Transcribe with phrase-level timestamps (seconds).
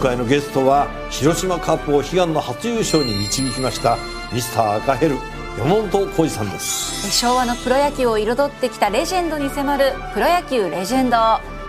[0.00, 3.98] 回のゲストは広島カープを悲願の初優勝に導きました
[4.32, 5.16] ミスター赤ヘル
[5.58, 7.10] 山本浩二さんです。
[7.10, 11.16] 昭和のプロ野球を彩ってきたレジェンドに迫る「プロ野球レジェンド」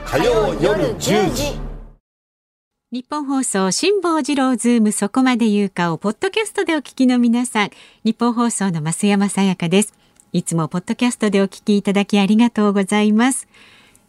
[0.06, 1.60] 火曜夜10時。
[2.92, 7.70] ニッポン放送辛坊治郎ズームそこまで言うかをポッドキャストでお聞きの皆さん。
[8.04, 9.94] ニッポン放送の増山さやかです。
[10.34, 13.50] いつもポッドキャストでお聞きいただきありがとうございます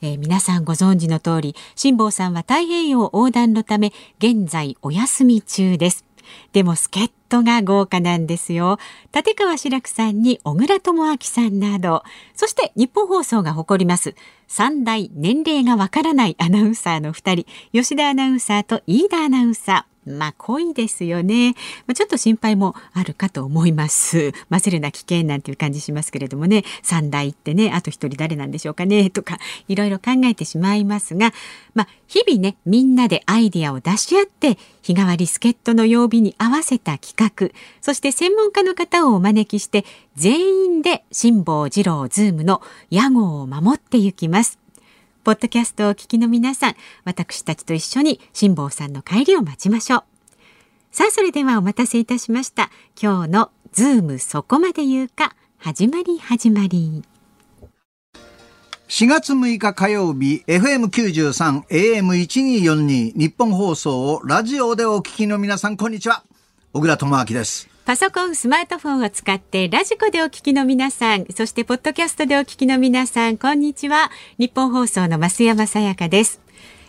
[0.02, 6.04] えー、皆さんご存知の通り辛坊さんは太平洋横断のため現在お休み中です。
[6.52, 8.78] でも助っ人が豪華なんですよ。
[9.14, 12.02] 立川志らくさんに小倉智昭さんなど。
[12.34, 14.14] そして日本放送が誇ります
[14.48, 19.91] 三大年齢がわからないアナウンサーの2人吉田アナウンサーと飯田アナウンサー。
[20.06, 21.54] まあ濃いですよね、
[21.86, 24.32] まあ、ちょっと心配もあるかと思います。
[24.50, 26.64] 混ぜるな危険なんていう感じしますけれどもね。
[26.82, 29.38] 三代ってねあと一人誰なんでしょうかねとか
[29.68, 31.32] いろいろ考えてしまいますが。
[31.74, 37.50] まあ日々ねみんなでアイディアを出し合って日替わり助っ人の曜日に合わせた企画。
[37.80, 39.84] そして専門家の方をお招きして
[40.16, 44.61] 全員で辛坊治郎ズームの屋号を守っていきます。
[45.24, 50.02] ポッドキャストをお聞きの皆さん、私たちと一緒に辛坊さんの帰りを待ちましょう。
[50.90, 52.70] さあ、それではお待たせいたしました。
[53.00, 57.04] 今日のズームそこまで言うか、始まり始まり。
[58.88, 66.24] 4月6日火曜日、FM93、AM1242、ニッポン放送をラジオでお聞きの皆さん、こんにちは。
[66.72, 67.71] 小倉智明です。
[67.84, 74.12] パソコン、スマートフォンを使ってラジコでお聞きの皆さん、そしてポッドキャストでお聞きの皆さん、こんにちは。
[74.38, 76.40] ニッポン放送の増山さやかです。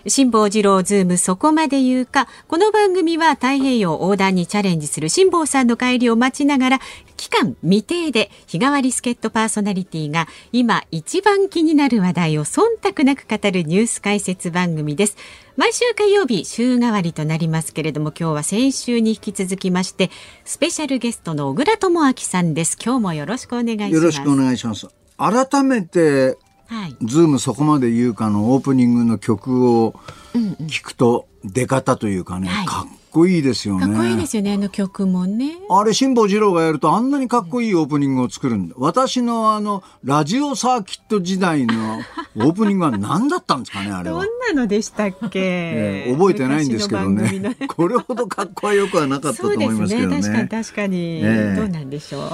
[0.06, 2.28] 辛坊治郎ズームそこまで言うか。
[2.48, 6.80] この番組は太平洋横断にチャレンジする辛坊さんの帰りを待ちながら、
[7.24, 15.16] 期間未定で日替わり助っ人パーソナリティが今一番気になる話題を忖度なく語るニュース解説番組です。
[15.56, 20.12] 毎週火曜日週替わりとなりますけれども今日は先週に引き続きまして
[20.44, 22.78] スペシャルゲストの小倉智明さんです。
[22.84, 23.94] 今日もよろしくお願いします。
[23.94, 24.90] よろしくお願いします。
[25.18, 26.38] 改めて、
[26.68, 29.94] はい、ズームそこまで言うかのオープニングの曲を
[30.34, 33.86] 聞くと出方というかね、うんうん、かっこいいですよね。
[33.86, 35.58] かっこいいですよね、あの曲もね。
[35.70, 38.76] あれ、辛坊治郎がやるとあんなにかっこいいオープニングを作るんだ。
[38.78, 42.00] 私のあの、ラジオサーキット時代の
[42.36, 44.26] オープニングは何だったんですかね、あれは。
[44.26, 47.56] どんなのでしたっけ、えー、覚えてないんですけどね。
[47.68, 50.18] これほどかっこよくはなかったと思いますけどね。
[50.18, 52.30] ね確かに確かに、えー、どうなんでしょう。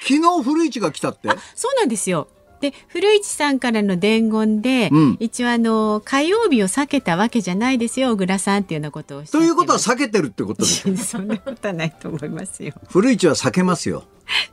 [0.00, 1.28] 昨日古市が来たって？
[1.54, 2.28] そうなんですよ
[2.60, 12.72] で古市さんからの伝言で、うん、一応あの火曜日を避けたわけじゃないですよ小倉さんっていうようなことをということは避けてるってことです そんなことはないと思いますよ。
[12.88, 14.04] 古市は避けますよ。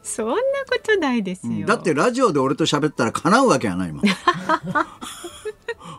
[0.03, 4.05] そんなことないですよ、うん、だってラジオで俺と喋ったら叶うわけはないもん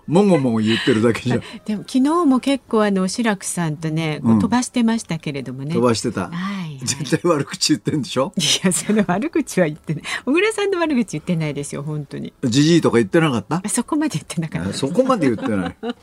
[0.06, 8.33] もごもご言ってるだけじゃ でも昨日も結構あの志らくさんとね、こう飛ばしてましたけれどもね、飛ばしてた、はい、絶対悪口言ってんでしょ？
[8.37, 10.03] いやその悪口は言ってない。
[10.25, 12.33] 小倉さんの悪口言ってないですよ本当に。
[12.44, 13.69] じじいとか言ってなかった？
[13.69, 14.72] そこまで言ってなかった。
[14.77, 15.77] そこまで言ってない。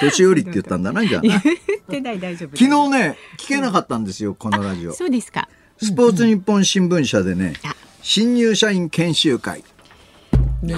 [0.00, 1.22] 年寄りって言ったんだなじゃあ。
[1.22, 1.40] 言っ
[1.88, 4.92] てない大丈夫昨日ね聞けなかったんですよこのラジオ。
[4.92, 5.48] そうですか。
[5.80, 7.54] スポーツ日本新聞社でね、
[8.02, 9.64] 新入社員研修会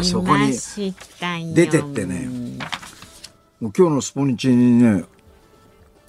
[0.03, 0.53] そこに
[1.55, 2.29] 出てってね。
[3.61, 5.05] もう今日のスポニチにね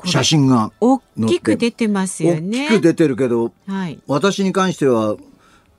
[0.06, 2.66] 写真が大きく出てますよね。
[2.66, 5.18] 大きく出てるけど、はい、私に関しては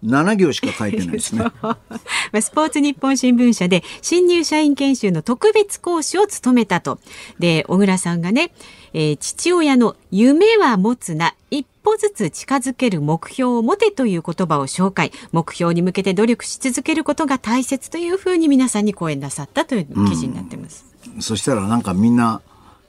[0.04, 1.44] 7行しか書いてないですね。
[2.40, 6.98] スポーツ日本新聞社で新入社員研修の特別講師を務めたと。
[7.38, 8.52] で小倉さんがね、
[8.92, 15.12] えー、父親の夢は持つな一歩ずつ近づける目標を持てという言葉を紹介。
[15.32, 20.84] 目標に向けて努力し続けることが大切というふうに皆さんに講演なさったという記事になってます、
[21.14, 22.40] うん、そしたらなんかみんな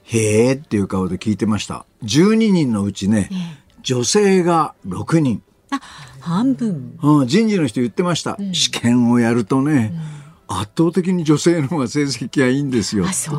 [0.04, 1.86] へえっていう顔で聞いてました。
[2.04, 3.38] 12人のうちね、えー、
[3.82, 5.42] 女性が6人。
[5.70, 5.80] あ
[6.20, 13.06] 半分、うん、人事の人言ってました、うん、試験をやるとね、うん、圧倒的に女性の方が成績がいいんですよ。
[13.06, 13.32] あそ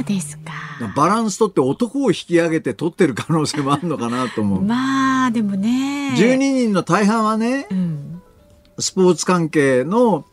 [0.00, 0.52] うですか。
[0.96, 4.62] バランスとって男を引き上げて取ってる可能性もあるのかなと思う。
[4.62, 6.14] まあでもね。
[6.16, 8.22] 12人の大半はね、うん、
[8.78, 10.24] スポーツ関係の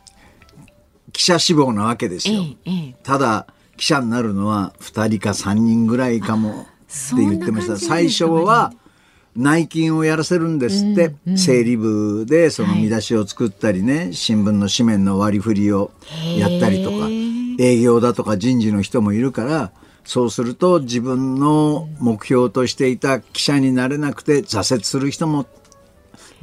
[1.12, 7.78] 記者志望なわけですよ、ええ、ただ記者になるのは2人か3人ぐらいかもって言ってました。
[7.78, 8.74] 最初は
[9.38, 15.92] 内勤をやらせるんですって、うんうん、整理部でその見出しを作ったりね、はい、新聞の紙面の割り振りを
[16.38, 17.08] やったりとか
[17.60, 19.72] 営業だとか人事の人もいるから
[20.04, 25.46] そうすると自分の目標としていた記者になれなくて挫折する人も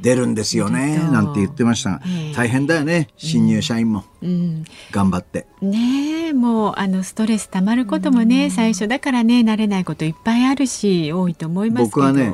[0.01, 1.85] 出るんですよねなんて言ってました。
[1.85, 2.01] が、
[2.35, 5.47] 大変だよね新入社員も、うん、頑張って。
[5.61, 12.33] ねもうあのストレスたまることもね、最初だからね慣れないこといっぱいあるし多いと思います僕はね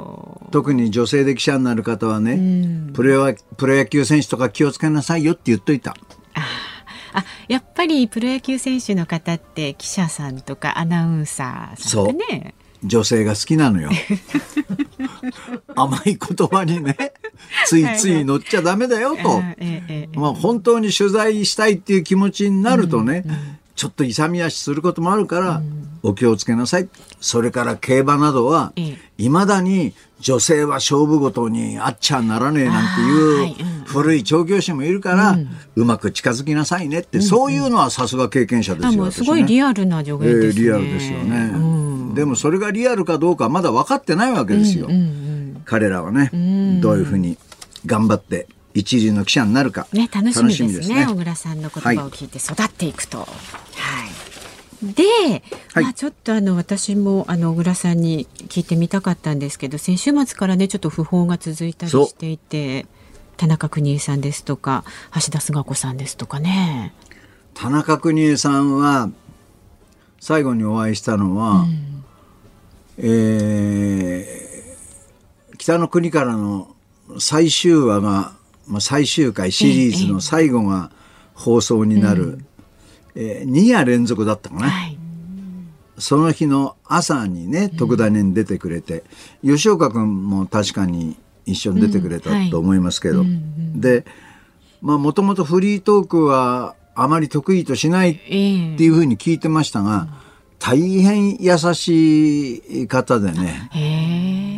[0.51, 5.95] 特に女性で記者になる方はね、プロプロ野球選手とか気をつけなさいよって言っといた。
[7.13, 13.89] あやっぱりプロ野球選手の方って記者さんとかアナウンサーさんとね女性が好きなのよ。
[15.75, 16.95] 甘い言葉にね、
[17.65, 19.41] ついつい乗っちゃダメだよと。
[20.19, 23.23] まあ本当に取材したいっていう気持ちになるとね、
[23.75, 25.61] ちょっと勇み足することもあるから、
[26.03, 26.89] お気をつけなさい。
[27.19, 28.73] それから競馬などは、
[29.17, 35.37] いまだに女性は勝負ごとにあっちゃならねえなんていう古い調教師もいるから、
[35.75, 41.51] うまく近づきなさいねって、そういうのはさすが経験者ですよ、すごいリアルな助言ですね、リアルですよね。
[42.13, 44.87] でもそれがリアルかどうかまだ分かってないわけですよ。
[45.65, 46.29] 彼らはね、
[46.81, 47.37] どういうふうに
[47.85, 49.87] 頑張って一流の記者になるか。
[49.91, 50.73] ね、楽しみですね。
[50.77, 53.19] ですね小倉さんの言葉を聞いて育っていくと。
[53.19, 53.27] はい。
[54.85, 55.03] はい、で、
[55.73, 62.85] はい、まあちょっとあの私もあの小倉さんに聞いてみたかったんですけど、先週末からねちょっと訃報が続いたりしていて、
[63.37, 64.83] 田中邦衛さんですとか
[65.15, 66.93] 橋田壽賀子さんですとかね。
[67.53, 69.09] 田中邦衛さんは
[70.19, 72.00] 最後にお会いしたのは、うん
[72.97, 76.75] えー、北の国からの
[77.19, 78.33] 最終話が、
[78.67, 80.91] まあ、最終回シリーズの最後が
[81.33, 82.43] 放送になる、
[83.15, 84.97] ええー、2夜連続だったかな、はい、
[85.97, 89.03] その日の朝にね特ダネに出てくれて、
[89.43, 93.27] うん、吉岡君も確かに一緒に出てくれたと思いますけど、うん。
[93.27, 93.33] は
[93.77, 94.05] い、で
[94.81, 100.07] まあもともとフリートークはあまり得意としないっていうふうに聞いてましたが、
[100.61, 103.69] 大変優しい方でね。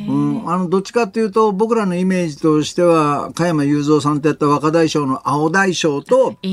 [0.09, 0.13] う
[0.45, 6.35] ん、あの、どっちかっていうと、僕らのイメージとしては、加山雄三さんとやった若大将の青大将と、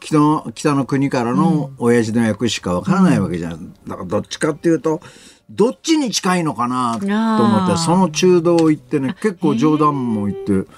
[0.00, 3.52] 北の北の国からの親父の役しかわからないわけじゃん。
[3.52, 5.00] うん、だからどっちかっていうと、
[5.48, 10.68] どっちに近いのかなと思って、その中道を行ってね、結構冗談も言って、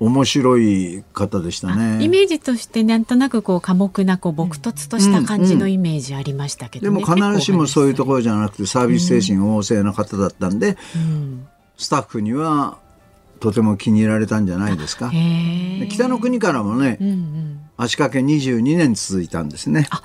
[0.00, 2.02] 面白い方でしたね。
[2.02, 12.78] イメージとしてなんとなくこう寡黙なこう朴突とした感じのイメージありましたけど、ねうんうん、でも必ずしもそういうところじゃなくてサービス精神旺盛な方だったんで、うん、スタッフには
[13.40, 15.10] とても気に入られたんじゃないですか。
[15.90, 19.88] 北の国からもね、うんうん、足掛け22年続いたんですね。
[19.90, 20.02] あ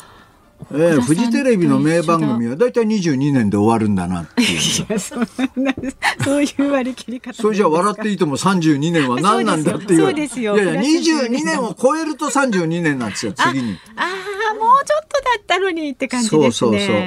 [0.72, 4.60] えー、フジテレビの名番組は大体22年で終わるんだなっていう
[6.24, 10.00] そういう割り切り方それじゃ笑っていいとも32年は何なんだっていう。
[10.02, 10.56] そうですよ。
[10.56, 13.78] いやいや22年を超えると32年なんですよ次に。
[13.96, 16.52] ああもうちょっとだったのにって感じですね。
[16.52, 16.98] そうそうそう。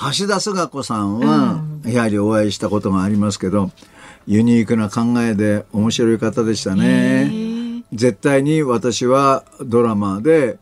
[0.00, 3.72] 橋田壽賀子さんは、やはりお会いしたことがありますけど
[4.28, 7.82] ユニークな考えで面白い方でしたね。
[7.92, 10.58] 絶対に私はドラマで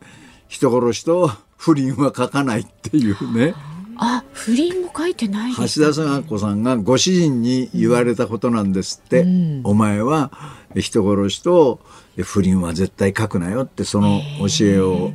[0.49, 3.54] 人殺しと不倫は書かないっていうね。
[3.98, 9.22] あ、不倫も書いてない、ね、橋田壽賀子さんがご主人に言われたことなんですって。
[9.22, 10.30] うん、お前は
[10.74, 11.80] 人殺しと
[12.22, 15.12] 不倫は絶対書くなよってその教えを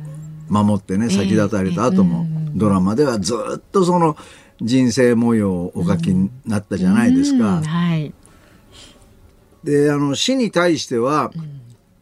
[0.48, 4.16] 守ってね、先立たれた後も、ドラマではずっとその
[4.60, 7.58] 人生模様をお書きになったじゃないですか。
[7.58, 8.12] うんはい、
[9.64, 11.32] で、あの死に対しては、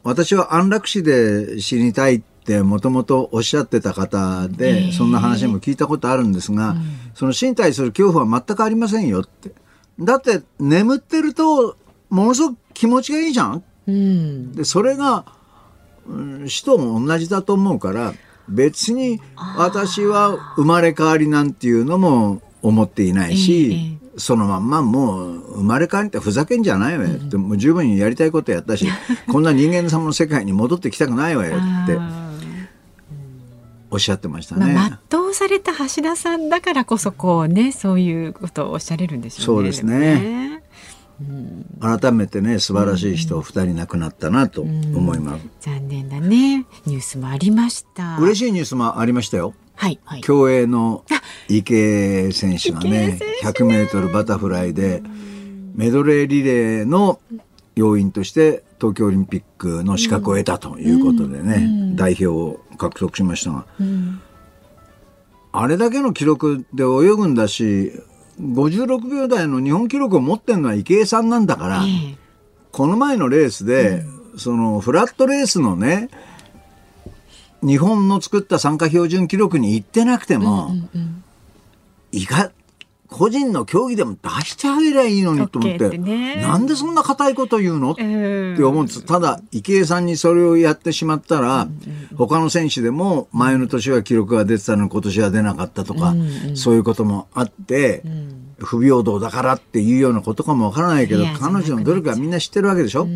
[0.02, 2.29] 私は安楽死で死にたいって
[2.62, 6.74] もともとおっしゃってた方で、そんな話も聞いたことあるんですが、
[7.14, 9.52] その死に対する恐怖は全くありませんよって。
[10.00, 11.76] だって眠ってると
[12.08, 13.64] ものすごく気持ちがいいじゃん。
[13.86, 15.24] うん、でそれが、
[16.06, 18.14] うん、死とも同じだと思うから
[18.48, 19.20] 別に
[19.56, 28.86] 私は生まれ変わりなんていうのも思っていないし、えそのまんまもう生まれ変わりってふざけんじゃないわよって、もう十分にやりたいことやったし
[29.30, 31.98] こんな人間様の世界に戻ってきたくないわよって。
[33.90, 34.72] おっしゃってましたね。
[34.72, 39.44] まあ、全うされた橋田さんだからこそこうねそういうことをおっしゃれるんでしょうね。
[39.46, 40.62] そうですね。
[41.80, 46.64] 改めてね素晴らしい人二人亡くなったなと思います、残念だね。
[46.86, 48.16] ニュースもありました。
[48.18, 49.54] 嬉しいニュースもありましたよ。
[49.74, 51.04] はい、はい、競泳の
[51.48, 51.74] 池
[52.28, 55.02] 江選手がね100メートルバタフライで
[55.74, 57.18] メドレーリレーの
[57.76, 61.58] 要員として東京オリンピックの資格を得たということでね、う
[61.92, 64.20] ん、代表を獲得しましたが、うん、
[65.52, 67.92] あれだけの記録で泳ぐんだし
[68.40, 72.16] 56秒台の日本記録を持ってるのは池江さんなんだから、えー、
[72.72, 76.08] この前のレースで、うん、そのフラットレースのね
[77.62, 81.24] 日本の作った参加標準記録に行ってなくても、うんうんうん、
[82.12, 82.50] いか
[83.10, 88.02] 個人の競技でも出してあげりゃいいのにと思って、ね、なんでそんな硬いこと言うの、って
[88.62, 89.04] 思うんです。
[89.04, 91.68] ただ、池江さんにそれをやってしまったら、
[92.16, 96.14] 他の選手でも前の年は記録が出てたのに今年は出なかったとか、
[96.54, 98.02] そういうこともあって、
[98.58, 103.06] 不平等だからっていうようなことかもわからないけど、彼女の努力はみんな知ってるわけでしょ？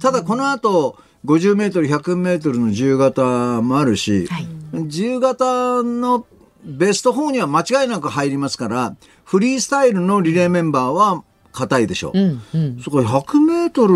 [0.00, 3.22] ただこの後、50メートル、100メートルの自由形
[3.62, 6.26] もあるし、はい、自由形の
[6.64, 12.18] ベスト4には間違いなく入りますから、フリースタイルのリレーメンバーは硬いでしょう。
[12.18, 13.94] うんうん、そこ100メートル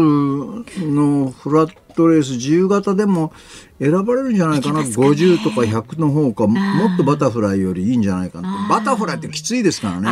[0.92, 3.32] のフラットレース自由形でも
[3.80, 4.82] 選ばれるんじゃないかな。
[4.82, 6.58] か、ね、50とか100の方かも
[6.94, 8.66] っとバタフライよりいいんじゃないかな。
[8.68, 10.10] バタフライってきついですからね。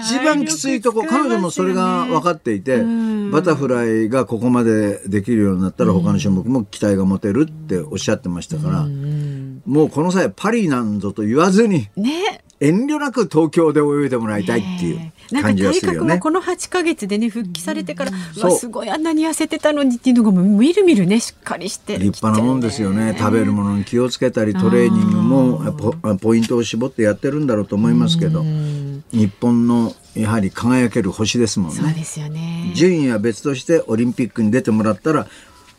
[0.00, 2.82] 一番きついとこ、彼女もそれが分かっていて
[3.30, 8.86] バタフライがここまでできるようになったら他の種目も期待が持てるっておっしゃってましたから、
[9.66, 16.18] もうこの際パリなんぞと言わずに、ね、遠慮なく東京で泳いでもらいたいっていう感じがするよね。
[16.18, 21.98] この8か月でね復帰されてから、うん、すごいあんなに痩せてたのにっていうのがみるみるねしっかりして。
[21.98, 23.16] 立派なもんですよね。
[23.18, 28.42] 食べるものに気をつけたりトレーニングもポポイントを絞ってやってるんだろうと思いますけど
[29.12, 31.76] 日本のやはり輝ける星ですもんね。
[31.76, 32.72] そうですよね。
[32.74, 35.26] 順位は別としてオリンピックに出てもらったら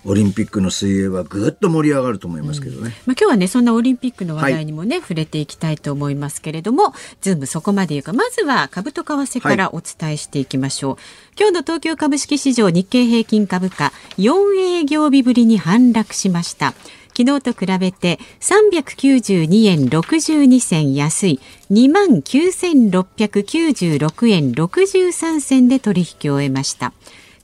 [0.05, 2.81] オリンピックの水泳はぐっと盛り上がると思いますけどね。
[2.81, 10.93] うん、まあ今日はねそんなオリンピックの話題にもね、はい、触れていきたいと思いますけれども、ズームそこまで言うかまずは株と為替からお伝えしていきましょう。
[10.95, 10.99] はい、
[11.39, 16.73] 今日の東京株式市場日経平均株価4営業日ぶりに反落しました。
[17.17, 21.39] 昨日と比べて392円62銭安い
[21.71, 26.91] 2万9696円63銭で取引を終えました。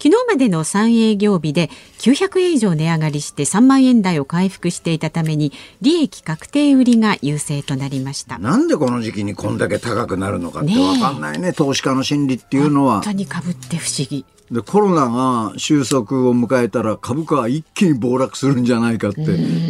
[0.01, 8.39] 昨日までの3営業日で900円以上値上がりして3万円台を回復していたために利益確定売りが優勢となりました。
[8.39, 12.93] なんでこの時期にこんだけ高くなるのかって分かんないね、ね、投資家の心理っていうのは。
[12.93, 19.21] 本当に株って不思議でコロナが収束を迎えたら株価は一気に暴落するんじゃないかって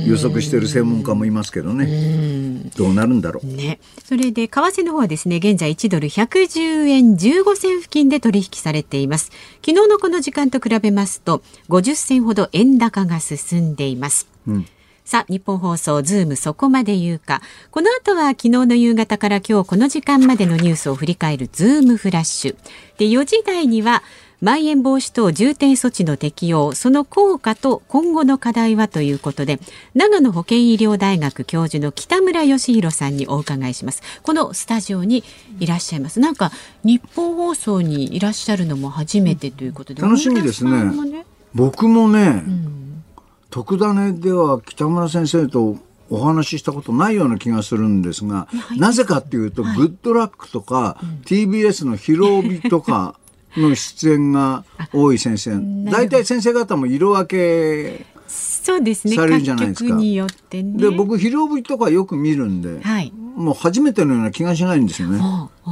[0.08, 2.72] 予測している専門家もいますけどね。
[2.76, 9.32] どうなるんだろう、ね、それで為替の方はですね現在1ドル110円15銭付近で取引されています。
[9.66, 14.66] 昨日のこの時間と比べますと50銭ほど円高が進んでいます、うん。
[15.04, 17.42] さあ、ニッポン放送ズームそこまで言うか。
[17.70, 22.56] この後は昨日の夕方から今日この時間までのニュースを振り返るズームフラッシュ。
[22.98, 24.04] で、4時台には
[24.42, 29.60] まん延防止等重点措置の適用その効果と今後の課題はということで
[29.94, 34.02] 長野保健医療大学教授の北村義浩さんにお伺いします。
[34.24, 35.24] このスタジオに
[35.60, 36.20] いらっしゃいます。
[36.20, 36.52] なんか
[36.84, 43.04] 日本放送にいらっしゃるのも初めてということで、楽しみですね、ね、僕もね、うん、
[43.52, 45.78] 特ダネでは北村先生と
[46.10, 53.16] お話ししたことないような気がするんですが、なぜかっていうと、はい、グッドラックとか、うん、TBS のひろびとか
[53.58, 59.16] の出演が多い先生大体先生方も色分けそうですね。
[59.16, 59.96] されるじゃないですか。
[59.96, 60.78] によってね。
[60.78, 65.18] で、僕、ひろぶとかよく見るんで、はい、もう初めてのような気がしないんですよね。
[65.18, 65.20] え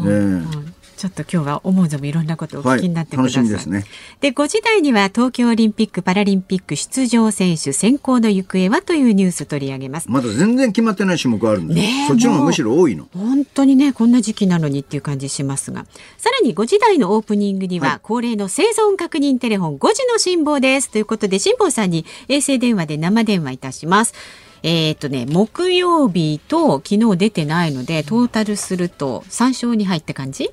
[0.07, 3.43] ーちょっと今日は思う存分いろんなことをお聞きになってください。
[3.43, 3.85] はい、ですね。
[4.19, 10.11] で、5時台には東京オリンピック・パラリンピック出場選手選考の行方はというニュース取り上げます。
[10.11, 13.07] まだ全然決まってない種目あるんで、ね、そっちのむしろ多いの。
[13.13, 15.85] 本当にね、こんな時期なのにっていう感じしますが、
[16.17, 20.91] さらに5時台のオープニングには、はい、恒例の生存確認テレフォン5時の辛抱です。
[20.91, 24.13] ということで、辛抱さんに衛星電話で生電話いたします。
[24.63, 30.51] えっ、ー、とね、木曜日と昨日出てないので、トータルすると3勝に入って感じ？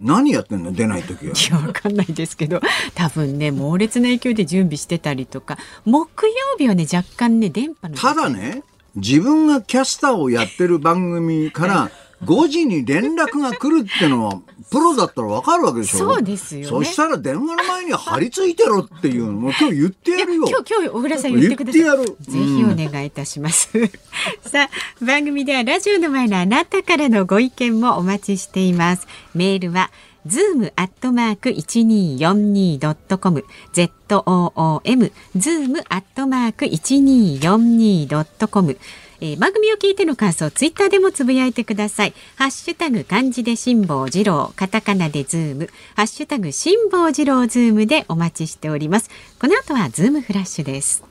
[0.00, 0.72] 何やってんの？
[0.72, 1.32] 出ない時は。
[1.36, 2.60] いや、わかんないですけど、
[2.94, 7.96] 多分ね、猛烈な勢いで準備してたりとか、木曜日はね、若干ね、電波の。
[7.96, 8.62] ただね、
[8.96, 11.90] 自分がキャスターをやってる番組から、
[12.24, 14.40] 5時に連絡が来るってのは、
[14.70, 15.98] プロだったらわかるわけでしょ？
[15.98, 20.46] そうですよ、ね、そしたら電話の前に張り付いてろっていうのも今日言ってやるよ。
[20.48, 21.82] 今日、今日、小倉さん言ってください。
[21.82, 23.70] ぜひお願いいたします。
[24.42, 29.06] さあ、番組ではラジオの前のあなたからのご意見もお待ちしています。
[29.34, 29.90] メールは、
[30.26, 38.78] ズームアットマーク一二四二ドットコム z o o m ズームアットマーク一二四二ドットコム
[39.20, 42.14] えー、番組を聞いての感想ツイッターでもつぶやいてください。
[42.36, 45.70] ハッシュタグ漢字で辛坊治郎カタカナでズーム。
[45.96, 49.10] ハッシュタグ辛坊治郎ズームでお待ちしております。
[49.40, 51.04] この後はズームフラッシュです。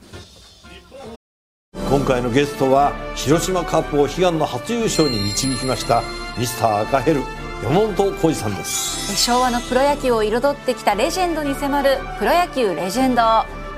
[1.90, 6.02] 今回のゲストは広島カープを悲願の初優勝に導きました
[6.38, 7.20] ミスター赤ヘル
[7.62, 9.16] 山本浩二さんです。
[9.16, 13.22] 昭和のプロ野球を彩ってきたレジェンドに迫るプロ野球レジェンド。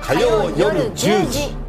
[0.00, 1.65] 火曜夜10時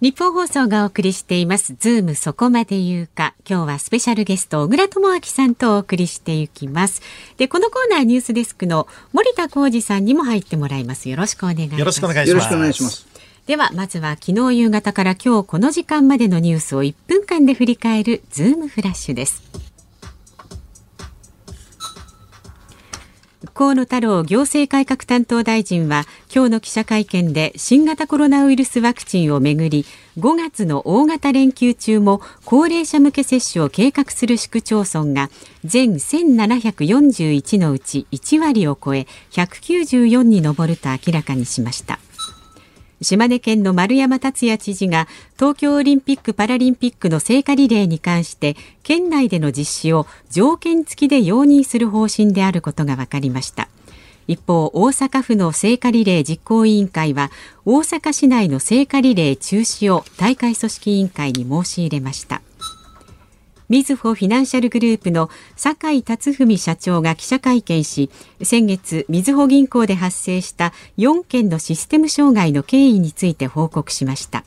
[0.00, 1.74] ニッポン放送がお送りしています。
[1.76, 3.34] ズームそこまで言うか。
[3.44, 7.02] 今日はスペシャルゲスト、小倉智明さんとお送りしていきます。
[7.36, 11.08] で、このコーナーニュースデスクの森田耕次さんにも入ってもらいます。
[11.08, 11.80] よろしくお願いします。
[11.80, 12.28] よろしくお願いします。
[12.30, 13.08] よろしくお願いします。
[13.46, 19.67] では、まずは昨日夕方から今日この時間までのニュースを1分間で振り返るズームフラッシュです。
[23.58, 29.84] 河野太郎行政改革担当大臣は今日の記者会見で新型コロナウイルスワクチンをめぐり
[30.16, 35.28] 5月の大型連休中も高齢者向け接種を計画する市区町村が
[35.64, 41.98] 全1741のうち1割を超え194に上ると明らかにしました。
[43.00, 53.68] 島根県の丸山達也知事が東京オリンピック・パラリンピックの聖火リレーに関して県内での実施を条件付きで容認する方針であることが分かりました。
[54.26, 57.30] 一方大阪府の聖火リレー実行委員会は
[57.64, 62.42] 大阪市内の聖火リレー中止を大会組織委員会に申し入れました。
[63.68, 68.10] みずほフィナンシャルグループの酒井達文社長が記者会見し
[68.42, 74.44] 先月みずほ銀行で発生した4件のシステム障害の経緯について報告しました。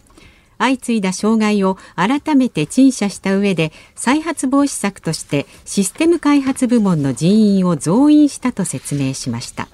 [0.57, 9.67] 相次いだ障害を改めて陳謝した上で再発防止策としてシステム開発部門の人員を増員したと説明しました。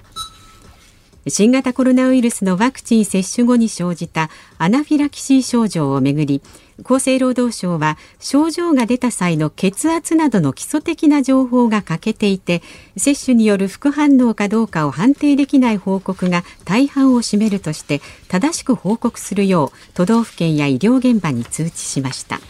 [1.26, 6.42] 新型コロナウイルスのワクチン接種後に生じたアナフィラキシー症状をめぐり
[6.84, 12.62] 厚生労働省は症状が出た際の血圧などの基礎的な情報が欠けていて
[12.96, 22.40] 接種による副反応かどうかを判定できない報告が大半を占めるとして正しく報告するよう都道府県や医療現場に通知しました。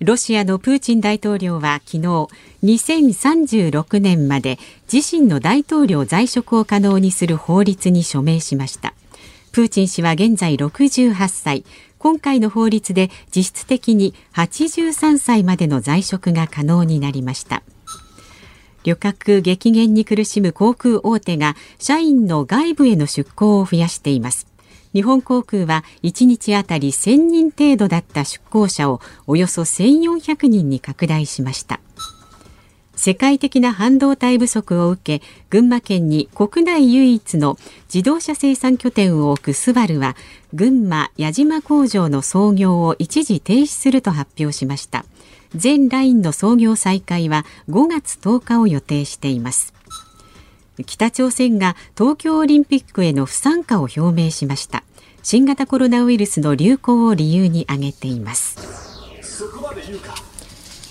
[0.00, 2.28] ロシアのプーチン大統領は昨日
[2.62, 4.58] 2036年まで
[4.92, 8.92] 自身の大統領在職を可能にする法律に署名しました。
[9.52, 11.64] プーチン氏は現在68歳。
[11.98, 17.62] 今回の法律で実質的に83歳までの在職が可能になりました。
[18.84, 24.46] 旅客激減に苦しむ航空大手が社員の外部への出向を増やしています。
[24.96, 31.80] 日本航空は1日あたり1000人程度だった出向者をおよそ1400人に拡大しました。
[32.94, 37.58] 世界的な半導体不足を受け群馬県に国内唯一の
[37.92, 40.16] 自動車生産拠点を置くスバルは
[40.54, 45.04] 群馬矢島工場の操業を一時停止すると発表しました。
[45.54, 49.75] 全ラインの操業再開は5月10日を予定しています。
[50.84, 54.84] 北朝鮮が東京オリンピックへの不参加を表明しました。
[55.22, 58.56] 新型コロナウイルスの流行を理由に挙げています。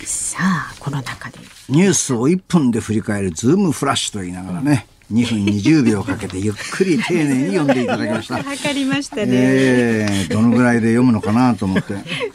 [0.05, 1.39] さあこの中で。
[1.69, 8.41] ニュースを1分で振り返るズームフラッシュと言いながらね、2分20秒かけてゆっくり丁寧に読んでいただきました。
[8.43, 11.93] 測りましたね、えー、どのぐらいで読むのかなと思って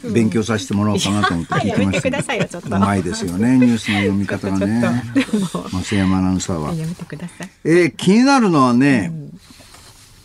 [0.09, 5.03] 勉強させてもらおうかなと思って聞いてました、うまいですよねニュースの読み方がね。
[5.71, 6.73] 増山アナウンサーは。
[6.73, 7.49] やめてください。
[7.65, 9.11] えー、気になるのはね、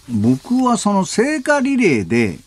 [0.09, 2.39] うん、僕はその聖火リレーで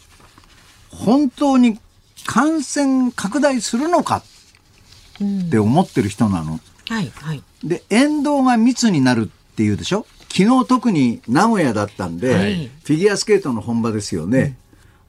[0.92, 1.78] 本当に
[2.26, 4.24] 感染拡大するのか
[5.24, 6.62] って思ってる人なの。
[6.88, 9.30] はいはい、で沿道が密になる
[9.60, 10.06] っていうでしょ？
[10.30, 14.40] 昨日特に名古屋だったんで、はい、フィギュアスケートの本場ですよね。
[14.40, 14.44] う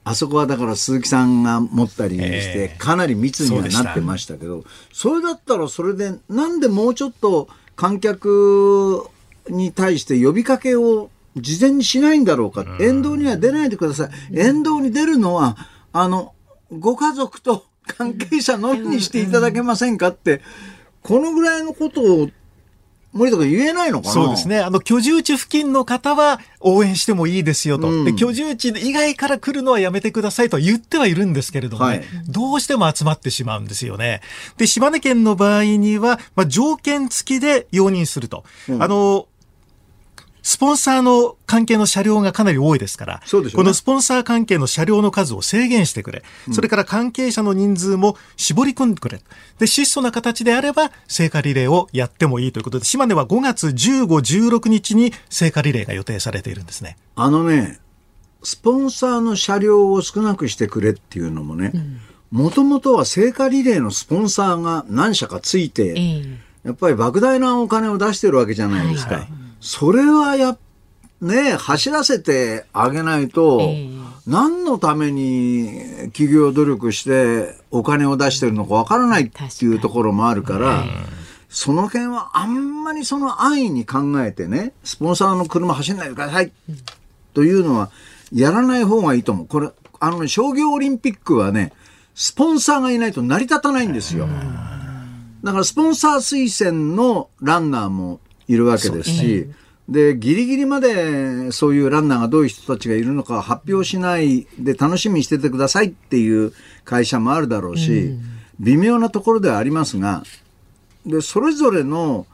[0.09, 0.11] ん。
[0.11, 9.07] あそこはだから鈴木さんが持ったりしてかなり密にはなってましたけど、それだったらそれでなんでもうちょっと観客
[9.47, 15.55] に対して呼びかけを事前にしないんだろうか、沿道には出ないでください、沿道に出るのは
[15.93, 16.33] あの
[16.77, 20.41] ご家族と関係者のみにしていただけませんかって、
[21.03, 22.29] このぐらいのことを
[23.13, 24.13] 森田君言えないのかな？
[24.13, 24.59] そうですね。
[24.59, 27.89] あの、居住地付近の方は応援してもいいですよと。
[27.89, 34.21] うん、で、居住地以外から来るのはやめてくださいと言ってはいるんですけれどもね、はい、どうしても集まってしまうんですよね。
[34.57, 38.43] で、島根県の場合には、まあ、条件付きで容認すると。
[38.69, 39.27] うん、あの、
[40.43, 49.21] スポンサーの関係の車両がかなり多いですから、ね、このスポンサー関係の車両の数を制限してくれ、うん、それから関係者の人数も絞り込んでくれ、
[49.59, 56.97] で、質素な形であれば、聖火リレーをやってもいいということで、島根は5月15、16日に聖火リレーが予定されているんですね。
[57.15, 57.79] あのね、
[58.43, 61.71] スポンサーの車両を少なくしてくれっていうのもね、
[62.31, 69.15] もともとは聖火リレーのスポンサーが何社かついて、えー、やっぱり莫大なお金を出してるわけじゃないですか。
[69.15, 70.57] はいはいそれはや
[71.21, 80.83] ね走らせてあげないと、えー、何のために企業努力してお金を出してるのかわからないっていうところもあるから。
[81.53, 86.53] その辺はあんまりその安易に考えてね、スポンサーの車走んないでください
[87.33, 87.91] というのは
[88.31, 89.47] やらない方がいいと思う。
[89.47, 89.69] これ、
[89.99, 91.73] あの、商業オリンピックはね、
[92.15, 94.29] スポンサーがいないと成り立たないんですよ。
[95.43, 98.21] だからスポンサー推薦のランナーも
[98.51, 99.47] いるわけですし、
[99.87, 108.17] で、ギリギリまでそういうランナーがどういう人たちがいるのか発表しないで楽しみにしててくださいっていう会社もあるだろうし、
[108.59, 110.23] 微妙なところではありますが、
[111.05, 112.27] で、それぞれの、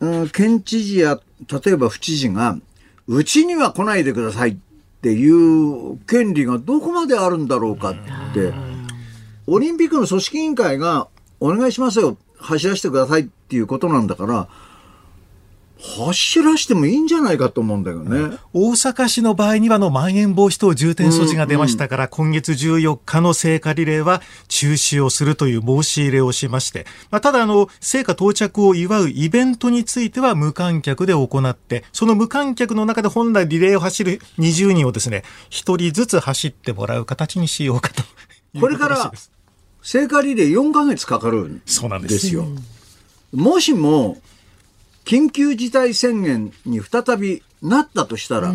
[0.00, 1.20] うん、県知事や、
[1.64, 2.58] 例えば府知事が、
[3.06, 4.56] うちには来ないでくださいっ
[5.00, 7.94] ていう権利がどこまであるんだろうかっ
[8.34, 8.52] て、
[9.46, 11.08] オリンピックの組織委員会が
[11.40, 14.48] お願いしますよ、走らせてくださいっていうことなんだから、
[15.80, 18.36] 走らしてもいいんじゃないかと思うんだよね。
[18.52, 38.02] 大阪市の場合にはのまん延防止等重点措置が出ましたから、うんうん、今月14日の聖火リレーは中止をするという申し入れをしまして、まあ、ただあの、聖火到着を祝うイベントについては無観客で行って、その無観客の中で本来リレーを走る20人をですね、1人ずつ走ってもらう形にしようかと
[38.60, 39.12] これから
[39.82, 41.80] 聖火リレー4ヶ月かかるんですよ。
[41.82, 42.46] そうなんですよ。
[43.32, 44.16] もしも
[45.08, 48.52] 緊急事態宣言に再びなったとしたら、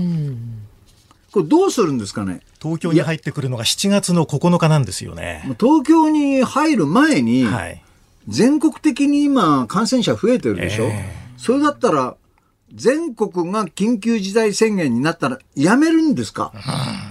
[1.31, 2.41] これどうするんですかね？
[2.61, 5.41] 東京に入ってくるのが7月の9日なんですよね。
[5.59, 7.81] 東京に入る前に、はい、
[8.27, 12.15] 全国的に今感染者増えてるでしょ、えー、それだったら、
[12.71, 16.53] 全国が緊急事態宣言になったらやめるんですか、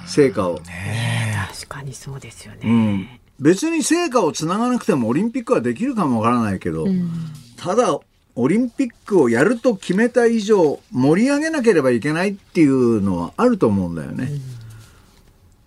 [0.06, 1.36] 成果を、ね。
[1.52, 2.60] 確かにそうですよね。
[2.62, 3.08] うん。
[3.40, 7.10] 別に成果をつながなくてもオリンピックはできるかもわからないけど、うん、
[7.56, 7.98] ただ
[8.34, 14.24] オリンピックをやると決めた以上盛り上げなければいけないっていうのはあると思うんだよね。
[14.24, 14.40] うん、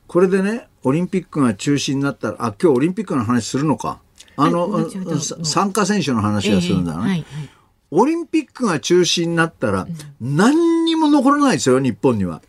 [0.07, 3.99] これでねオリンピックが中止になったらあ今日オリンピックの話するのか。
[4.37, 4.85] あの、はい、
[5.45, 7.25] 参加選手の話がするんだね、えーはいはい、
[7.91, 9.87] オリンピックが中止になったら
[10.19, 12.41] 何にも残らないですよ日本には。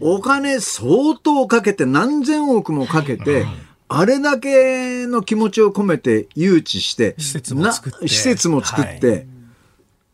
[0.00, 3.44] お金相当かけて何千億もかけて、
[3.88, 9.26] あれだけの気持ちを込めて誘致して、施設も作って、施設も作って、はい、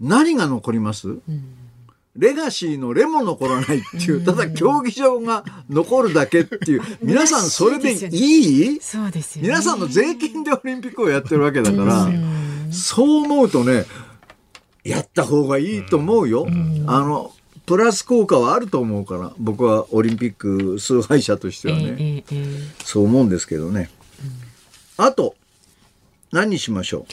[0.00, 1.22] 何が残ります、うん、
[2.16, 8.80] レガシーのレも残らないっていう、ただ競技場が残るだけっていう、 皆さんそれでいい？
[8.80, 12.10] そうですよ、ね、皆さんの税金でオリンピックをやってるわけだから、
[12.70, 13.86] そう思うとね、
[14.84, 16.46] やった方がいいと思うよ。
[16.86, 17.32] あの、
[17.66, 23.90] プラス効果はあると思うから僕はオリンピック崇拝者としてはね、えーえー、そう思うんですけどね、
[24.98, 25.36] うん、あと
[26.32, 27.04] 何にしましょう？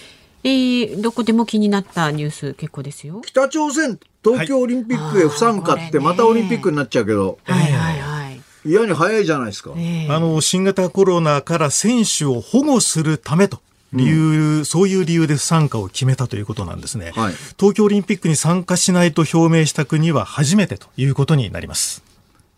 [0.44, 3.22] えー、どこでも気になったニュース結構ですよ。
[3.26, 8.42] 北朝鮮東京オリンピックへ不参加ってまたオリンピックになっちゃうけど、はいはいはい。
[8.66, 13.62] 嫌に早いじゃないですか、えー、あの新型コロナから選手を保護するためと
[13.94, 22.04] 理由、うん、そういう理由で不参加を決めたということなんですね、はい、東京オリンピックに参加しないと表明した国は初めてということになります。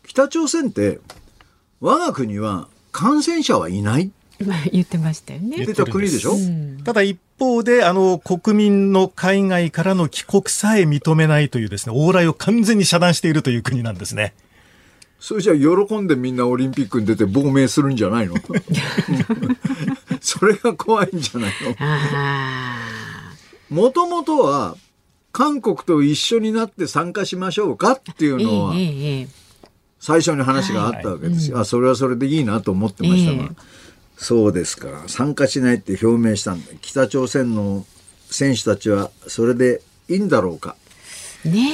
[0.05, 0.99] 北朝鮮って
[1.79, 4.11] 我が国は感染者はいない？
[4.71, 5.57] 言ってましたよね。
[5.57, 14.33] 言ってた国でしょ、うん、ただ一方で、あの、国民の海外からの帰国さえ認めないというですね、往来を完全に遮断しているという国なんですね。
[15.19, 18.33] それじゃ喜んでみんなオリンピックに出て亡命するんじゃないの？
[20.23, 21.51] それが怖いんじゃない
[23.69, 23.83] の？
[23.83, 24.77] もともとは
[25.31, 28.75] 韓国と一緒になって参加しましょうかっていうのは
[29.99, 31.51] 最初に話があったわけです。
[31.51, 31.59] よ。
[31.59, 33.49] あそれはそれでいいなと思ってましたが、
[34.17, 35.03] そうですか。
[35.07, 37.85] 参加しないって表明したんだ北朝鮮の
[38.29, 40.75] 選手たちはそれでいいんだろうか。
[41.45, 41.69] ね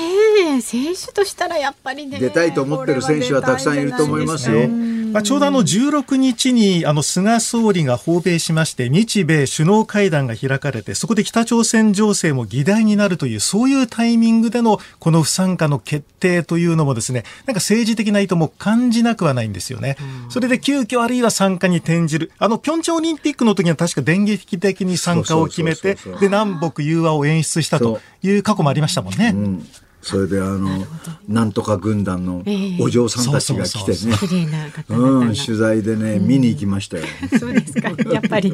[0.58, 4.68] え選手としたらやっぱりね出たいと思ってる選手はたくさんいると思いますよ。
[5.12, 19.98] まあ、ちょうどあの16日にあの菅総理が訪米しまして日米首脳会談が開かれてそこで北朝鮮情勢も議題になるというそういうタイミングでのこの不参加の決定というのもですねなんか政治的な意図も感じなくはないんですよね。
[20.30, 22.32] それで急遽あるいは参加に転じる。
[22.38, 29.32] あの平昌オリンピックの時には確か電撃的に参加を決めてで南北融和を演出したという過去もありましたもんね。
[29.34, 29.68] うん
[30.02, 30.86] それであの
[31.28, 32.44] なんとか軍団の
[32.80, 37.06] お嬢さんたちが来てね、うん、取材でね、見に行きましたよ。
[37.40, 37.90] そうですか。
[38.12, 38.52] やっぱり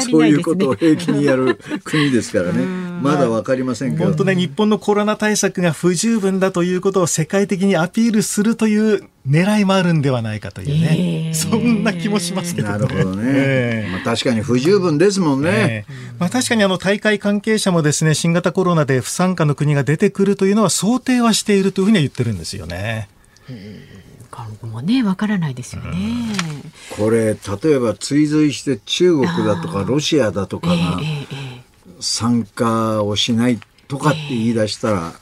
[0.00, 2.64] そういうことを平気にやる国ですからね。
[3.02, 4.04] まだわかりませんけど。
[4.04, 12.78] 本当ね日本のコロナ対策が不十分だということを世界的にアピールするという狙いもあるんではないかというね、えー、そんな気もしますけどね。
[12.78, 13.22] なるほどね。
[13.24, 15.86] えー、まあ、確かに不十分ですもんね。
[15.88, 23.08] えー、まあ、確かにあの大会関係者もですね新型コロナで不参加の国が出てくるというのは想定はしているというふうには言ってるんですよね。
[24.30, 25.92] 今後もねわからないですよね、
[26.96, 31.00] これ例えば追随して中国だとかロシアだとかが
[32.00, 35.12] 参加をしないとかって言い出したら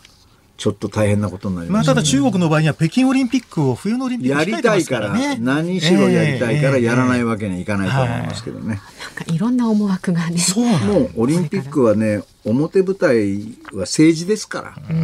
[0.57, 8.67] ちょっと大変なことになります、ね、まあ、ただ中国の場合には北京オリンピックを冬のオリンピック、ね、やりたいから、何しろやりたいからやらないわけにはいかないと思いますけどね。
[8.69, 10.39] なんかいろんな思惑がね。
[10.39, 14.75] そうもうオリンピックはね、表舞台は政治ですから。
[14.89, 15.01] うんう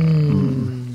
[0.54, 0.88] ん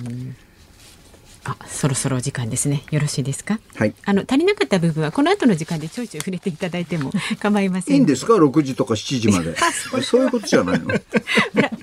[1.45, 2.83] あ、そろそろお時間ですね。
[2.89, 3.59] よろしいですか？
[3.75, 3.93] はい。
[4.05, 7.11] あの足りなかった部分はこの後の時間でちょいちょい触れていただいても
[7.41, 7.95] 構いません。
[7.97, 9.53] いいんですか、六時とか七時まで。
[10.03, 10.93] そういうことじゃないの？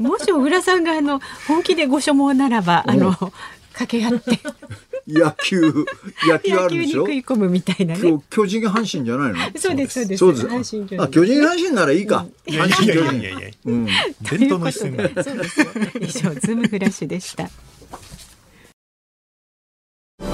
[0.00, 3.12] もし小倉さんがあの本気でご所望ならばあの
[3.72, 4.40] 掛け合って。
[5.06, 5.60] 野球
[6.28, 7.00] 野球あるでしょ？
[7.00, 8.22] 食い込むみたいなね。
[8.30, 9.58] 巨人阪神じゃないの？
[9.58, 10.18] そうですそうです。
[10.18, 12.26] そうです阪神あ巨人阪神ならいいか。
[12.46, 13.52] 阪神巨人。
[13.64, 13.86] うん。
[13.86, 15.66] 伝統の一戦そうですよ。
[16.00, 17.48] 以上ズームフラッシュでした。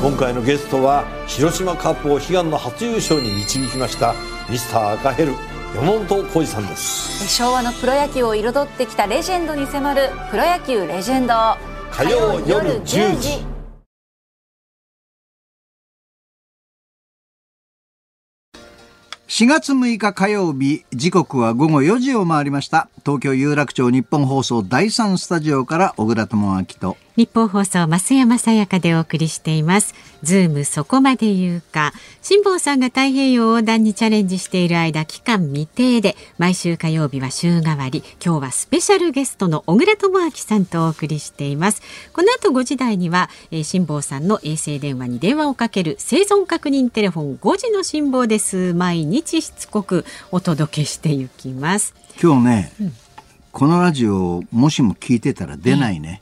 [0.02, 4.14] 今回のゲストは広島カップを悲願の初優勝に導きました
[4.50, 5.32] ミスター赤ヘル
[5.76, 7.28] 山本浩二さんです。
[7.28, 11.34] 昭和のプロ野球を彩ってきたレジェンドに迫る「プロ野球レジェンド」
[11.92, 13.44] 火曜夜10時。
[19.28, 22.88] 4月6日火曜日時刻は午後4時を回りました。
[23.04, 29.94] 東京有楽町日本放送第3スタジオから小倉智明と日本放送増山さやかでお送りしています。
[30.22, 31.94] ズームそこまで言うか。
[32.20, 38.04] 辛坊さんが太平洋横断にチャレンジしている間期間未定で毎週火曜日は週替わり。
[38.22, 41.80] 今日はスペシャルゲストの小倉智明さんとお送りしています。
[42.12, 48.74] この後5時台には、えー、辛坊さんの衛星電話に電話をかける生存確認テレフォン5時の辛坊です。
[48.74, 51.94] 毎日しつこくお届けしていきます。
[52.22, 52.92] 今日ね、うん、
[53.52, 56.20] このラジオもしも聞いてたら出ないね、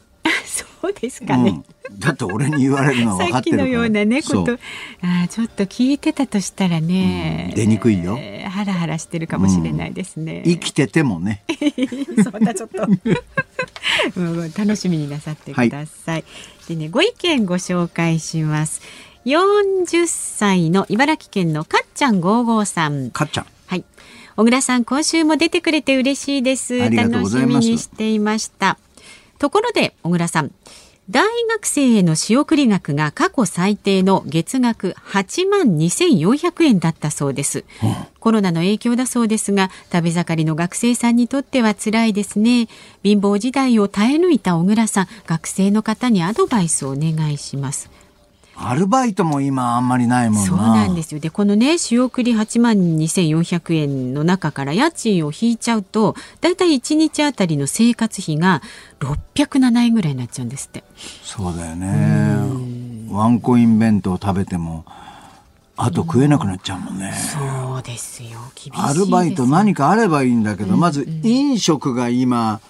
[0.85, 3.69] そうですかね、うん、だって俺に言われるのは分かってるから。
[3.69, 4.59] さっきのようなねこと。
[5.03, 11.43] あちょっと聞いてたとしたらね、うん、出にくいよ、えー、ハラハラしてるかもしれないですね、生きててもね。
[12.23, 12.87] そんなちょっと。
[14.59, 16.25] 楽しみになさってください、はい、
[16.69, 18.83] でねご意見ご紹介します。
[19.25, 23.11] 40歳の茨城県のかっちゃん55さん。
[23.11, 23.47] かっちゃん。
[23.67, 23.85] はい。
[24.37, 26.79] 小倉さん今週も出てくれて嬉しいです。
[26.91, 28.79] 楽しみにしていました
[29.45, 30.53] ところで小倉さん。
[31.11, 42.69] 大学生への仕送り額が過去最低の月額8万2400円だったそうです、うん、コロナの影響だそうですが食べ盛りの学生さんにとっては辛いですね。
[43.03, 47.91] 貧乏時代を耐え抜いた小倉さん学生の方にアドバイスをお願いします。
[48.57, 50.47] アルバイトも今あんまりないもんな。
[50.49, 51.21] そうなんですよ。
[51.21, 58.63] でこのね仕送り8万2400円の中から家賃を引いちゃうとだいたい1日あたりの生活費が
[59.01, 60.85] 607円ぐらいになっちゃうんですって。
[61.23, 62.39] そうだよね。
[63.11, 64.85] ワンコイン弁当食べても
[65.77, 68.39] あと食えなくなっちゃうもんね、そうですよ。
[68.73, 72.61] アルバイト何かあればいいんだけど、まず飲食が今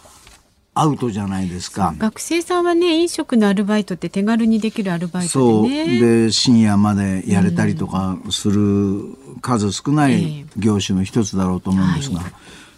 [0.74, 1.94] アウトじゃないですか。
[1.98, 6.08] 学生さんはね飲食のアルバイトって手軽にできるアルバイトで、ね、そう。
[6.26, 12.32] で深夜までやれたりとかする数少ない業種の一つだろうと思うんですが、えーはい、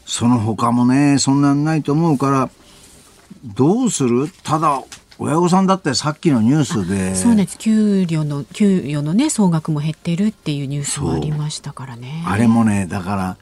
[0.05, 2.51] その他もねそんなにないと思うから
[3.45, 4.29] どうする？
[4.43, 4.83] ただ
[5.19, 7.57] 親御さんだってさっきのニュースでそうです。
[7.57, 12.23] 給料の給与のね総額も減ってるっていうニュースもありましたからね。
[12.27, 13.37] あれもねだから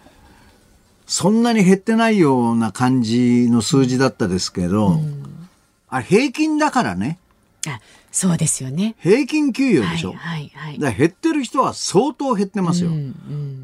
[1.14, 5.48] そんなに減ってないような感じの数字だったですけど、うん、
[5.88, 7.20] あれ平均だからね。
[7.68, 7.78] あ
[8.10, 8.96] そうですよね。
[8.98, 10.14] 平均給与でしょ。
[10.14, 12.90] はいはい、はい、減ってる人は相当減ってますよ。
[12.90, 13.00] うんう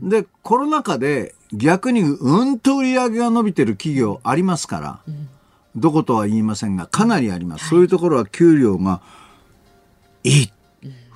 [0.06, 5.28] ん、で、コロナ禍で逆にうんと売り上げが伸びてる企業ありますから、うん、
[5.74, 7.62] どことは言いませんが、かなりあります。
[7.62, 9.02] はい、そういうところは給料が
[10.22, 10.52] いい、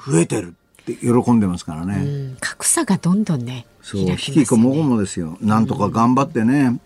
[0.05, 0.57] 増えてる
[0.93, 2.35] って喜んでますからね。
[2.41, 5.39] 格差がどんどんね、そう、引きこもごもですよ。
[5.41, 6.79] なんとか頑張ってね、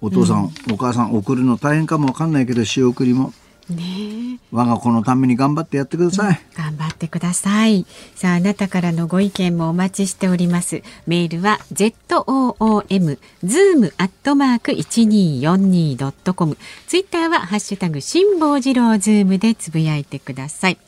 [0.00, 3.32] お父さん、うん、お母さん送るの大変かもわかんないけど、仕送りも。
[3.68, 7.84] ね我が子のために頑張ってやってください、うん、頑張ってください。
[8.14, 10.82] さああなたからのご意見もお待ちしております。
[11.08, 20.78] メールは ZOOM zoom アットマーク 1242.com ツイッターはハッシュタグ辛坊治郎ズームでつぶやいてください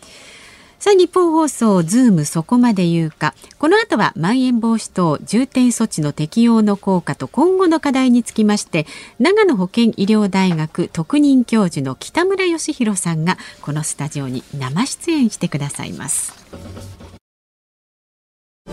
[0.79, 3.35] さあニッポン放送ズームそこまで言うか。
[3.59, 8.87] この後はまん延防止等重点措置の適用の効果と今後の課題につきまして
[9.19, 16.33] 長野保健医療大学特任教授の北村義弘さんがこのスタジオに生出演してくださいます。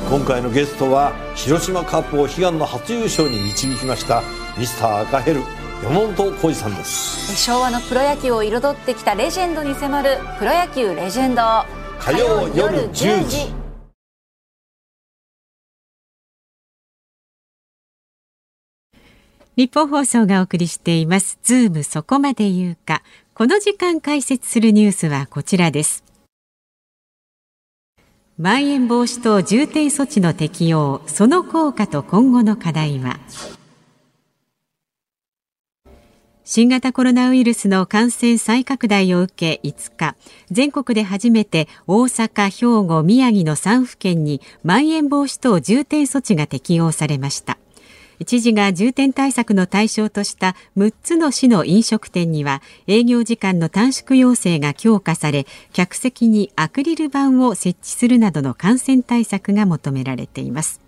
[0.08, 4.22] 今回のゲストは広島カップを悲願の初優勝に導きました
[4.60, 5.42] ミスター赤ヘル
[5.84, 7.36] 山本浩二さんです。
[7.44, 11.42] 昭和のプロ野球を彩ってきたレジェンドに迫るプロ野球レジェンド
[12.00, 13.54] 火曜夜10時。
[19.56, 21.40] 日本放送がお送りしています。
[21.44, 23.02] ズームそこまで言うか。
[23.34, 26.04] この時間解説するニュースはこちらです。
[28.38, 31.02] まん延防止等重点措置の適用。
[31.08, 33.20] その効果と今後の課題は。
[36.48, 40.16] 新型コロナウイルスの感染再拡大を受け5日
[40.52, 47.58] 全国で初めて大阪、兵庫、宮城の3府県にまん延防止等重点措置が適用されました。
[48.28, 60.85] 知事が重点対策の対象とした6つの市の飲食店には営業時間の短縮要請が強化され客席にアクリル板を設置するなどの感染対策が求められています。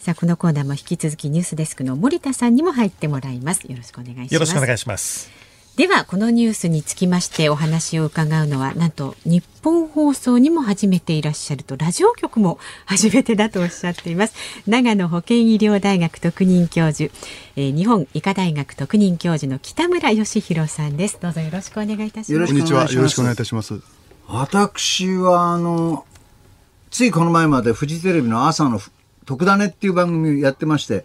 [0.00, 3.70] さあこのコーナーも引き続きニュースデスクの森田さんにも入ってもらいます。
[3.70, 4.32] よろしくお願いします。
[4.32, 5.30] よろしくお願いします。
[5.76, 14.34] ではこのニュースにつきましてお話を伺うのはなんと日本放送にも初めていらっしゃるとラジオ局も初めてだとおっしゃっています。
[14.66, 17.12] 長野保健医療大学特任教授、
[17.56, 21.18] えー、日本医科大学特任教授の北村義弘さんです。
[21.20, 22.52] どうぞよろしくお願いいたします。
[22.52, 22.90] こんにちは。
[22.90, 23.74] よろしくお願いいたします。
[24.28, 26.06] 私はあの
[26.90, 28.80] ついこの前までフジテレビの朝の
[29.30, 31.04] 特ダネっていう番組やってまして、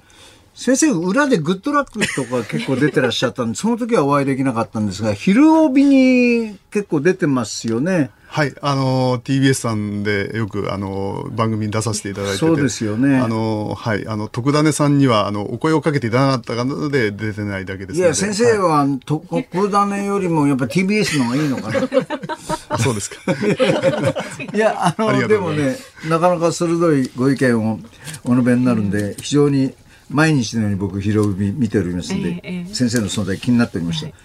[0.56, 8.10] 先生、裏でグッドラックとか結構出てらっしゃったんで、その時はお会いできなかったんですが、昼帯に結構出てますよね。
[8.28, 13.18] はい、あの TBS さんでよくあの番組に出させていただいてそうですよね。
[13.18, 22.76] あのはいあの徳種さんにはあのお声をかけていただかったので出てないだけですいや先生は、はい、徳種よりもやっぱ TBS の方がいいのかな。
[22.78, 23.18] そうですか。
[24.54, 25.78] いやあのでもね
[26.10, 27.80] なかなか鋭いご意見を
[28.26, 29.74] お述べになるんで、非常に
[30.10, 34.16] 毎日のように僕広帯見ておりますんで、えーえー、先生の存在気になっておりました。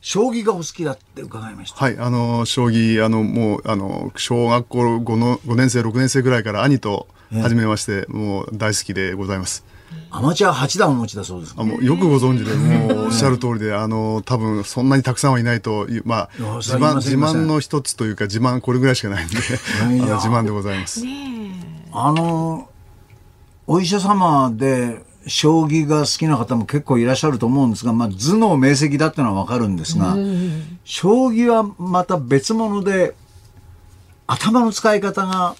[0.00, 1.84] 将棋がお好きだって伺いました。
[1.84, 9.64] はい、あの将棋あのもうあの小学校5の5年生6年生ぐらいから兄と始めまして、えー、もう大好きでございます。
[10.10, 16.30] アマチュア八段お持ちだそうです、ね、あもうよくご存知で、もうおっしゃる通りで、あの多分そんなにたくさんはいないという、まあ
[16.62, 19.34] 自慢自慢の一つというか自慢これぐらいしかないんで、
[19.82, 21.02] あの自慢でございます。
[21.92, 22.68] あの
[23.66, 30.16] お医者様で将棋が好きな方も結構いらっしゃると思うんですが、まあ、頭脳明晰だっていうのはわかるんですが、
[30.84, 33.14] 将棋はまた別物で、
[34.26, 35.54] 頭の使い方が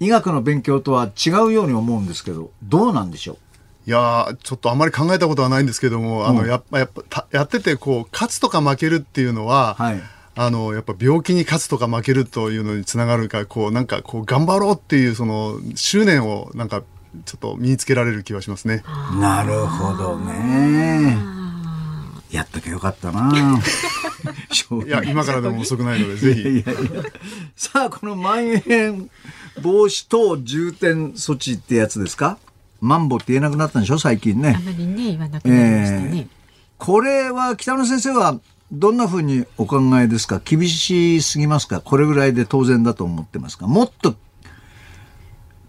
[0.00, 3.36] 医学の勉強とは違うように思うんですけど、どうなんでしょう？
[3.84, 10.00] いやちょっとあんまり考えたことはないんですけども、あの、やっぱ、やっぱ、やってて、こう、勝つとか負けるっていうのは、はい、
[10.36, 16.84] あの、やっぱ病気に勝つとか負けるというのにつながるか、こう、なんか、こう、頑張ろうっていう、その、執念を、なんか、
[17.24, 18.82] ちょっと身につけられる気はしますね。
[19.20, 21.16] なるほどね。
[22.30, 23.30] やっときゃよかったな。
[24.86, 26.40] いや、今からでも遅くないので、ぜひ。
[26.40, 26.64] いやいや
[27.54, 29.10] さあ、このまん延
[29.62, 32.38] 防止等重点措置ってやつですか？
[32.80, 33.98] マンボって言えなくなったんでしょ？
[33.98, 34.54] 最近ね。
[34.56, 36.10] あまりね、言わなくなりましたね。
[36.14, 36.26] えー、
[36.78, 38.40] これは北野先生は
[38.72, 40.40] どんなふうにお考えですか？
[40.42, 41.82] 厳しすぎますか？
[41.82, 43.66] これぐらいで当然だと思ってますか？
[43.66, 44.16] もっと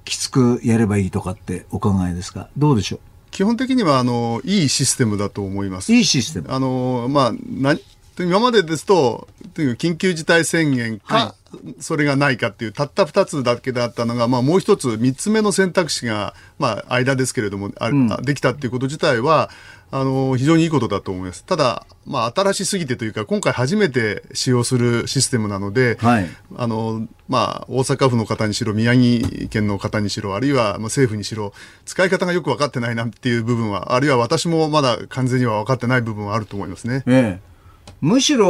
[0.05, 2.49] きつくやればいいとかってお考えですか？
[2.57, 2.99] どうでしょう？
[3.31, 5.93] 基本的にはあのいいシステムだと思います。
[5.93, 6.53] いいシステム。
[6.53, 7.77] あのまあな
[8.19, 11.35] 今までですと緊急事態宣言か、は
[11.65, 19.49] い、それがないかっていうたった2つだけだったのが、まあ、もう一つ3つ目の選択肢が、まあ、間ですけれどもあ、うん、できたっていうこと自体は
[19.95, 21.45] あの、非常にいいことだと思います。
[21.45, 31.53] ただ、まあ、新しすぎてというか、今回初めて使用するシステムなので、はい、あの、まあ、大阪府の方にしろ、宮城県の方にしろ、あるいは、まあ、政府にしろ、
[31.86, 37.03] 使い方がよく分かってないなっていう部分は、あるいは私もまだ完全には分かってない部分はあると思いますね。
[37.06, 37.53] ええ
[38.01, 38.49] むしろ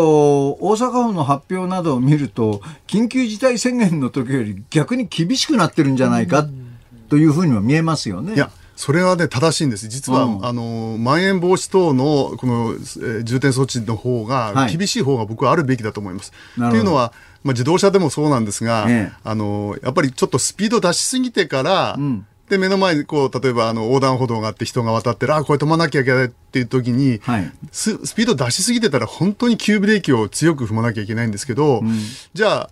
[0.60, 6.48] 大阪府の発表などを見ると緊急事態宣言の時より逆に厳しくなってるんじゃないか
[7.10, 8.34] というふうには見えますよね。
[8.34, 9.88] いやそれはね、正しいんです。
[9.88, 16.34] 実は、うん、あの、まん延防止等の、この、えー、重点措置の方が、厳しい方が僕はあるべきだと思います。
[16.58, 32.00] はい、っていうのは、まあ、自動車でもそうなんですが、ええ、あの、やっぱりちょっとスピード出しすぎてから、うん、で、目の前にこう、例えばあの横断歩道があって人が渡ってる、あ、これ止まなきゃいけないっていう時に、はい、ススピード出しすぎてたら本当に急ブレーキを強く踏まなきゃいけないんですけど、うん、
[32.34, 32.70] じゃあ、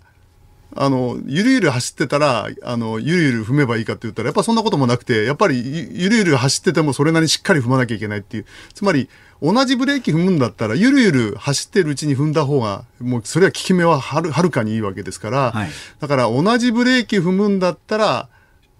[0.75, 8.45] あの、ゆるゆる走ってたら、あの、ゆるゆる踏めばいいかって言ったら、やっぱそんなこともなくて、やっぱりゆるゆる走っててもそれなりにしっかり踏まなきゃいけないっていう。
[8.73, 9.09] つまり、
[9.41, 18.29] 同じブレーキ踏むんだったら、ゆるゆる走ってるうちに踏んだ方が、もうそれは効き目ははるはるかにいいわけですから、はい、だから同じブレーキ踏むんだったら、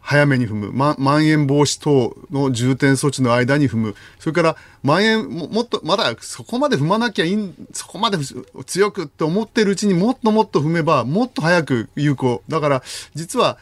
[0.02, 8.18] 早めに踏む、ま、まん延防止等の重点措置の間に踏む、それから、まん延も、もっと、まだそこまで踏まなきゃいい、そこまで
[8.66, 12.43] 強くって思ってるうちにもっともっと踏めば、もっと早く有効。
[12.47, 12.84] だから、
[13.16, 13.58] 実は、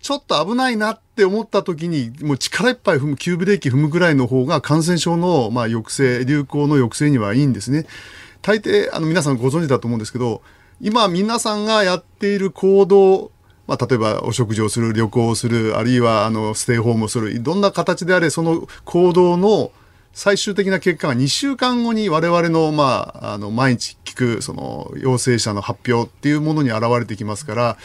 [0.00, 7.86] ちょっと危ないなって思った時に、もう力いっぱい踏む、急ブレーキ踏むぐらいの方が感染症の、まあ、抑制、流行の抑制にはいいんですね。
[8.44, 10.42] 大抵あの皆さんご存知だと思うんですけど
[10.78, 13.32] 今皆さんがやっている行動
[13.66, 19.72] まあ、例えばお食事をする旅行をするあるいはあのステイホームをするどんな形であれその行動の
[20.12, 27.76] 最終的な結果が2週間後に我々の,、まあ、あの毎日聞くその陽性者の発表っていうものに現れてきますから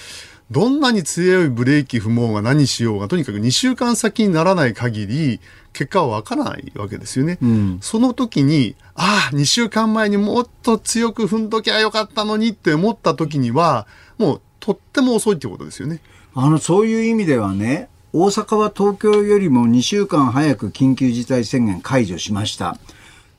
[0.52, 5.40] どんなに強いブレーキ踏もうが何しようが、とにかく2週間先にならない限り、
[5.74, 7.38] 結果はわからないわけですよね。
[7.40, 13.86] うん、その時に、ああ、2週間前にもっと強く踏んどきゃよかったのにって思った時には、
[14.18, 16.00] もうとっても遅いってことですよね。
[16.36, 22.78] あの、そういう意味ではね、大阪は東京よりも2週間早く緊急事態宣言解除しました。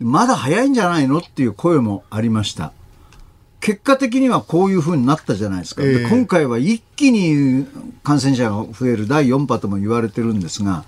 [0.01, 2.73] まだ早いんじゃないのっていう声もありました。
[3.61, 7.67] 結果的にはこういうふうになったじゃないですか、えー、今回は一気に
[8.03, 10.85] 感染者が増える第4波とも言われてるんですが、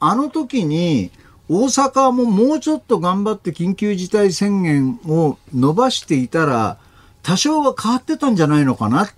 [0.00, 1.12] あの時に
[1.48, 6.78] 大阪ももうちょっと頑張って緊急事態宣言を伸ばしていたら、
[7.22, 9.10] 多少は変わってたんじゃないのかなっ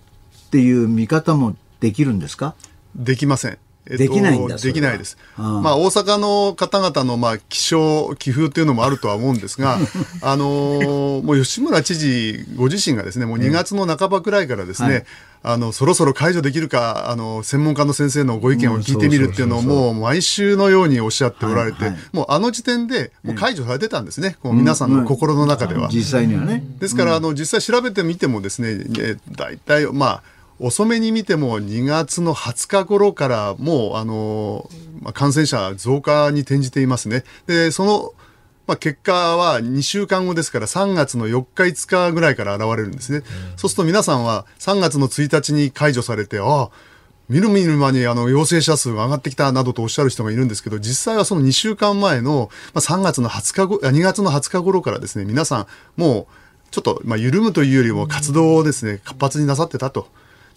[0.49, 2.55] ていう見方もできるんですか？
[2.95, 3.57] できません。
[3.89, 5.17] えっと、できないんだできないです。
[5.35, 9.79] まあ、大阪の方々の、まあ、気象、気風っていうのもあるとは思うんですが、
[10.21, 15.05] あのー、もう吉村知事ご自身がですね、もう2月の半ばくらいからですね、はい、
[15.41, 25.89] あの、そろそろ解除できるか、あの、専門家の先生のご意見を聞いてみるっていうのをもう毎週のようにおっしゃっておられて、はいはい、もうあの時点でもう解除されてたんですね、こう皆さんの心の中では。
[25.91, 26.63] 実際にはね。
[26.79, 28.85] ですから、あの、実際調べてみてもですね、
[29.31, 30.23] 大体、まあ、
[30.59, 34.69] 遅めに見ても2月の20日頃からもうあの、
[35.01, 37.23] まあ、感染者増加に転じていますね。
[37.47, 38.13] で、その、
[38.67, 43.23] まあ、結果は2週間後ですから3月の4日5日ぐらいから現れるんですね。
[43.55, 46.69] そうすると皆さんは3月の1日に解除されて、ああ、
[47.29, 56.27] みるみる間にあの陽性者数が上がってきたなどとおっしゃる人がいるんですけど、実際はその2週間前の、まあ、3月の20日後、2月の20日頃からですね、皆さんもう
[56.71, 60.07] ちょっと、まあ、緩むというよりも活動をですね、活発になさってたと。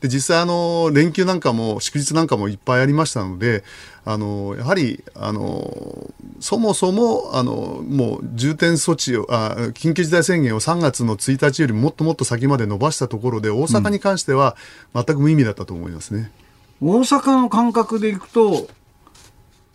[0.02, 3.62] で実際あの連休なんかも祝日なんかもいっぱいありましたので
[4.04, 14.56] あのやはりあのそもそもあのもう重点措置をあ緊急事態宣言を3月の1日よりもっともっと先まで伸ばしたところで大阪に関しては
[14.92, 16.32] 全く無意味だったと思いますね、
[16.80, 18.66] うん、大阪の感覚でいくと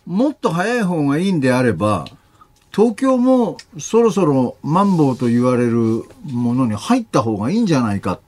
[0.04, 2.04] もっと早い方がいいんであれば
[2.70, 8.20] 東京もそろそろマンボウと言われるものに入った方がいいんじゃないか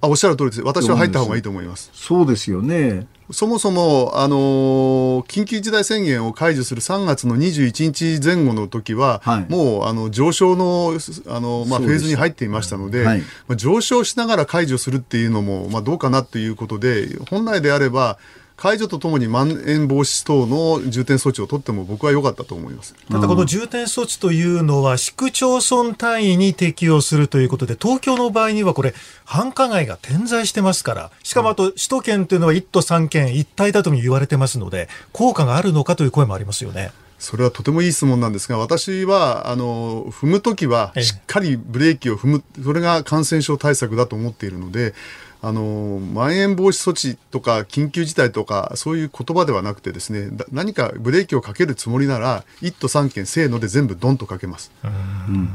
[0.00, 0.62] あおっしゃる通りです。
[0.62, 1.90] 私は入った方がいいと思います。
[1.92, 3.06] そうですよね。
[3.30, 18.18] そもそも、あのー、緊急事態宣言を解除する3月の21日前後の時は、はい、もうあの上昇のあの、まあ、フェーズに入っていましたので、はい、まあ、上昇しながら解除するっていうのも、まあ、どうかなということで、本来であれば、
[18.58, 28.94] 解除とともにまん延防止等の重点措置を取っても僕は良かったと思いますただこの重点措置というのは市区町村単位に適用するということで東京の場合にはこれ
[29.24, 36.90] 繁華街が点在してますからしかもあと首都圏というのは1都3県一体だとも言われてますので効果があるのかという声もありますよね。
[37.18, 44.94] それはとてもいい質問なんですが、私は、あの、踏むときは、しっかりブレーキを踏む、それが感染症対策だと思っているので、
[45.40, 54.72] あのまん延防止措置とか緊急事態とかそういう言葉ではなくてですね何かブレーキをかけるつもりなら1都3県せーので全部ドンとかけます。
[54.84, 55.48] うん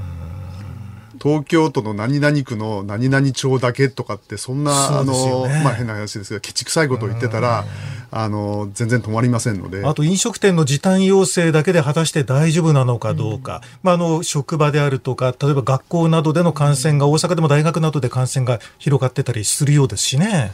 [1.23, 7.63] 東京都の何々区の何々町だけとかってそんな、ね、あのまあ変な話ですがケチくさいことを言ってたら
[8.11, 9.85] あの全然止まりませんので。
[9.85, 20.51] あと飲食店の時短要請だけで果たして大丈夫なのかどうか、うん、まあ、あの職場であるとか例えば学校などでの感染が大阪でも大学などで感染が広がってたりするようですしね。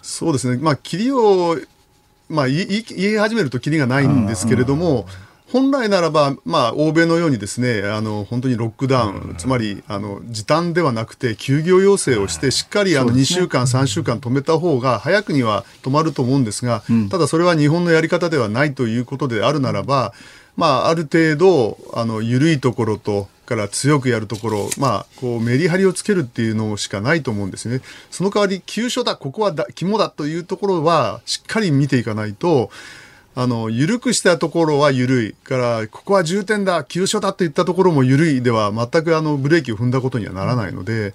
[0.00, 1.58] そうですね、まあ、切りを、
[2.30, 5.06] まあ、言い言い始めるときりがないんですけれども、
[5.52, 20.12] 本来ならば、まあ、欧米のようにですね、あの、本当にロックダウン、つまり、あの、時短ではなくて、休業要請をして、しっかり、あの、2週間、3週間止めた方が、早くには止まると思うんですが、ただそれは日本のやり方ではないということであるならば、
[20.56, 27.80] まあ、ある程度、あの、緩いところと、から強くやるところ、まあ、こう、メリハリをつけるっていうのしかないと思うんですね。
[28.10, 32.70] その代わり、急所だ、ここはだ肝だというところは、しっかり見ていかないと、
[33.38, 35.32] あの、緩くしたところは緩い。
[35.34, 41.12] から、ここは重点だ、急所だといったところも緩いでは、全くあの、ブレーキを踏んだことにはならないので、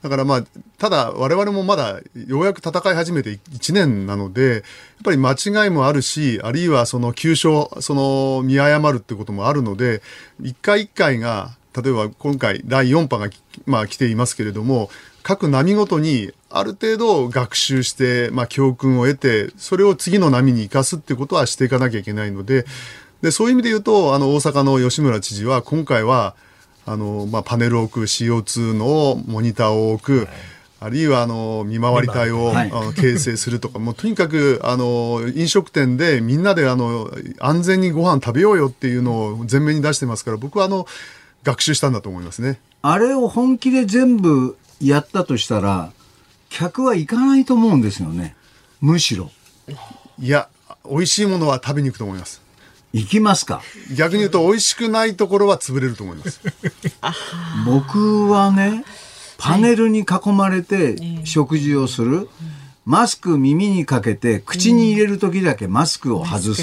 [0.00, 0.44] だからまあ、
[0.78, 4.62] ただ我々もまだようやく戦い始めて1年なので、やっ
[5.02, 10.02] ぱり間違いもあるし、あるいはその急所、その見誤るってこともあるので、
[10.40, 13.28] 一回一回が、例えば今回第4波が、
[13.66, 14.88] まあ、来ていますけれども、
[15.26, 22.64] 各波ごとにある程度学習して、まあ、教訓を得て、それを次の波に生かすっていうことはしていかなきゃいけないので、
[23.22, 26.36] でそういう意味で言うと、あの、大阪の吉村知事は、今回は、
[26.84, 30.28] あの、まあ、パネルを置く CO2 のモニターを置く、はい。
[30.78, 37.10] あるいはあの見回り隊を、はい、形成するとか、もうとにかくあの飲食店でみんなであの
[37.40, 40.86] 安全にご飯食べようよっていうのを前面に出してますから、僕はあの
[41.42, 42.60] 学習したんだと思いますね。
[42.82, 45.92] あれを本気で全部やったとしたら、
[46.48, 48.36] 客は行かないと思うんですよね。
[48.80, 49.30] むしろ。
[50.18, 50.48] いや、
[50.88, 52.42] 美味しいものは食べに行くと思います。
[52.92, 53.62] 行きますか。
[53.94, 56.40] 逆に言うと美味しくないところは潰れると思います。
[57.66, 58.84] 僕はね
[59.36, 62.28] パネルに囲まれて食事をする、
[62.86, 66.62] マスク耳にかけて口に入れる時だけマスクを外す、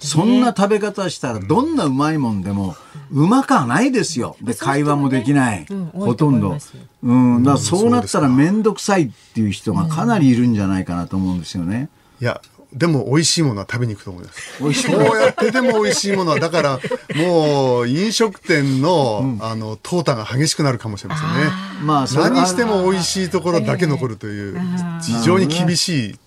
[0.00, 4.36] そんな食べ方したらどんなうまいもんでもうまかないですよ。
[4.42, 6.56] で会話もできない、ほとんど。
[7.02, 7.42] うん。
[7.42, 11.88] だそうなったら面倒くさいっていう人がかなりいるんじゃないかなと思うんですよね。
[12.20, 12.40] いや
[12.72, 14.82] でも美味しいものは食べに行くと思います。
[14.82, 16.80] そうやってでも美味しいものは、だから
[17.16, 21.50] もう飲食店の、うん、あの、淘汰が激しくなるかもしれませんね。
[21.82, 24.60] まあ、何しても美味しいところだけ残るという、
[25.02, 26.18] 非常に厳しい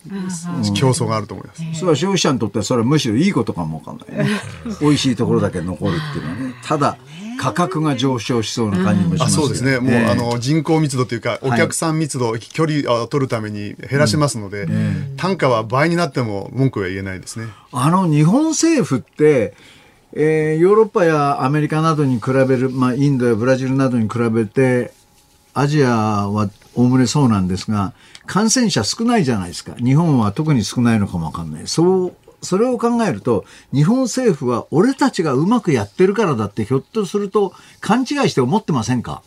[0.74, 1.62] 競争があると思います。
[1.76, 4.40] それは消費者にとってはそれはむしろいいことかもわかんないね。
[4.82, 6.56] 美味しいところだけ残るっていうのはね。
[6.64, 6.98] ただ、
[7.40, 9.80] 価格が上昇しそうな感じもします、そうですね。
[9.80, 17.48] もう、えー、あの人口密度というか、お客さん密度、はい、距離を取るために減らしますので、うん、単価は倍になっても文句は言えないですね。
[17.72, 19.54] あの日本政府って。
[20.16, 24.94] えー、ヨーロッパやアメリカなどに比べる、まあ、インドやブラジルなどに比べて
[25.56, 27.94] アジアはおおむねそうなんですが
[28.28, 29.74] 感染者少ないじゃないですか。
[29.84, 31.68] 日本は特に少ないのかもわかんない。
[31.68, 39.24] そうそれを考えると、日本政府は俺たちがうまくやってるからだってひょっとすると勘違いして思ってませんか？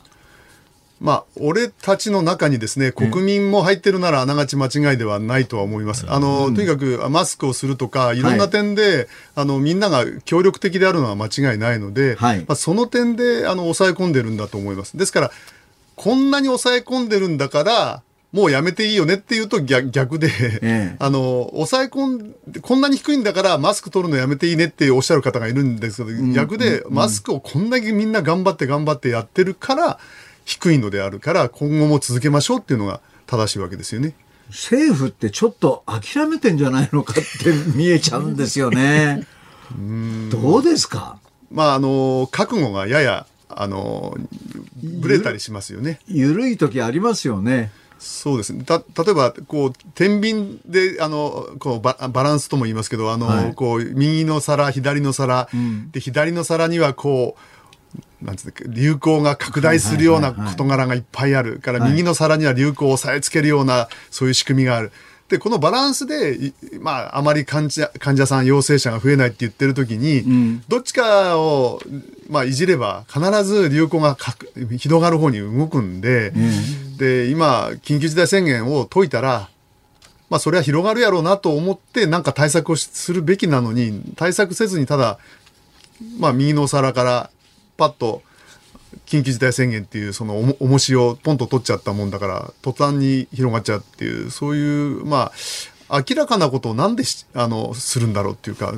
[0.99, 6.07] まあ、俺たちの中にですね、国民も入ってるならあながち間違いではないとは思います。
[6.09, 8.23] あの、とにかくマスクをするとか、い。
[8.23, 14.97] ろんな点で、はい、あの、みんなが協力的であるのは間違いないので、はい、まあ、その点で、あの、抑え込んでるんだと思います。
[14.97, 15.31] ですから、
[15.97, 18.03] こんなに抑え込んでるんだから、
[18.37, 20.29] もうやめていいよねっていうと逆逆で、
[20.61, 20.61] え
[20.93, 29.99] え、 あの、抑え込んで、こんなに低いんだからマスク取るのやめていいねっておっしゃる方がいるんですけど、うん、逆で、マスクをこんだけみんな頑張って頑張ってやってるから、
[30.45, 34.13] 低いのであるから、今後も続けましょうっていうのが正しいわけですよね。
[34.51, 39.27] 政府ってちょっと諦めてんじゃないのかって見えちゃうんですよね。
[39.77, 41.19] うんどうですか？
[41.51, 44.17] まあ、あの、覚悟がやや、あの、
[44.83, 46.01] ぶれたりしますよね。
[46.07, 47.71] ゆるい時ありますよね。
[47.99, 48.65] そうですね。
[48.65, 57.37] た、例えば、こう、天秤で、あの、こうバ、バランスとも言いますけど、あの、はい、こう、右の皿、左の皿、うん、で、左の皿には、こ
[58.23, 61.59] う、なんつう流行が拡大するような事柄がいっぱいある。
[61.59, 64.93] から、右の皿には流行を押さえつけるような、そういう仕組みがある。
[65.29, 71.81] で、このバランスで、まあ、あまり患者患者さん、陽性者が増えないって言ってる時に、うん、どっちかを、
[72.31, 74.17] まあ、いじれば、必ず流行が
[74.79, 79.49] 広がる方に動くんで、うん、で、今、緊急事態宣言を解いたら、
[80.29, 85.19] まあ、それは広がるやろうなと思って、なんか対策をするべきなのに、対策せずに、ただ、
[86.19, 87.31] まあ、右のお皿から、
[87.77, 88.23] パッと、
[89.07, 95.33] 緊急事態宣言っていうそのお重しをポンと取っちゃったもんだから途端に広がっちゃうっていうそういうま
[95.89, 98.75] あ明らかなことをなんであのするんだろうっていうか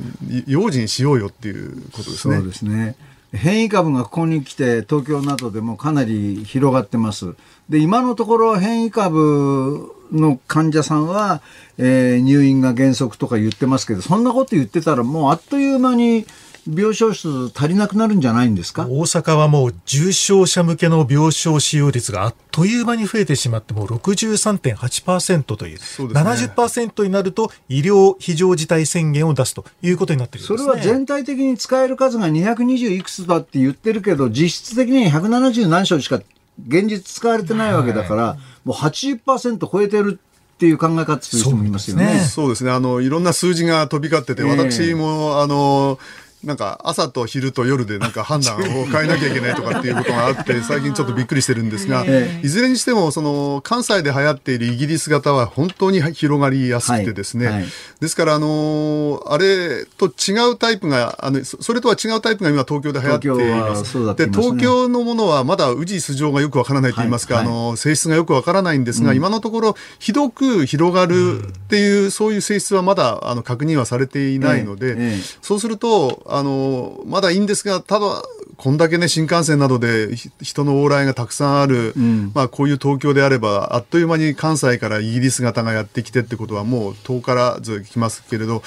[0.46, 2.36] 用心しようよっていうことですね。
[2.36, 2.96] そうですね
[3.32, 7.34] 変異株がここに来て東京などでもかなり広がってます。
[7.68, 11.42] で今のところ変異株の患者さんは、
[11.76, 16.26] えー、入院が原則とか言ってますけどそんなこと言ってたらもうあっという間に
[16.66, 18.86] 病床数足りなくなるんじゃないんですか？
[18.88, 36.20] 大阪はもう重症者向けの病床使用率があっという間に増えてしまってもう63.8%という、そうですね、70%になると医療非常事態宣言を出すということになってる、ね、それは全体的に使える数が220いくつだって言ってるけど実質的には170何床しか
[36.66, 42.18] 現実使われてないわけだから、はい、もう80%超えてるっていう考え方する人もいますよね。
[42.18, 42.72] そうですね。
[42.72, 45.98] あの、いろんな数字が飛び交ってて、私も、あの、
[46.44, 52.04] なんか朝と昼と夜でなんか判断を変えなきゃいけないとかっていうことがあって 最近ちょっとびっくりしてるんですが、
[52.42, 57.66] いずれにしてもその関西で流行っているイギリス型は本当に広がりやすくてですね、
[58.00, 63.98] ですからあのあれと違うタイプがあのそれとは違うタイプが今東京で流行っています。
[64.14, 78.22] で東京のものはまだ宇治素性がよくわからないと言いますか、あの性質がよくわからないんですが、今のところひどく広がるっていう、そういう性質はまだあの確認はされていないので、そうするとあの、まだいいんですが、ただ、
[78.56, 88.62] こんだけね、新幹線などで人の往来がたくさんある、うん、まあ、こういう東京であれば、あっという間に関西からイギリス型がやってきてってことは、もう遠からず来ますけれど、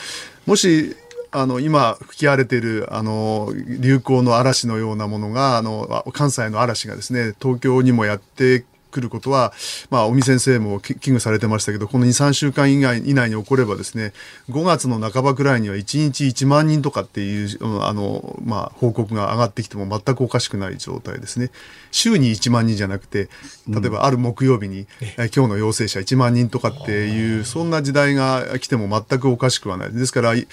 [0.45, 0.95] もし、
[1.33, 9.53] あの今吹き荒れているあの流行の嵐のようなものがあの関西の嵐がですね東京にもやってくることは、
[9.89, 14.13] まあ、尾身先生も危惧されてましたけど、この2、3週間以外以内に起こればですね、
[14.49, 21.49] 5月の半ばくらいには1日1万人とかっていう、あの、まあ、報告が上がってきても全くおかしくない状態ですね。
[21.91, 23.29] 週に1万人じゃなくて、
[23.67, 24.85] 例えばある木曜日に、うん、
[25.15, 29.93] 今日の陽性者1万人とかっていう、そんな時代が来ても全くおかしくはない。
[29.93, 30.45] ですから、イ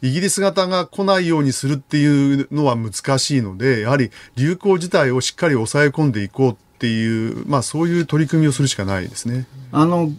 [0.00, 9.46] ギリス型が来ないようにするっていうのは難しいので、やはり流行自体をしっかり抑え込んでいこうっていう、まあ、そういう取り組みをするしかないですね。
[9.70, 10.10] あの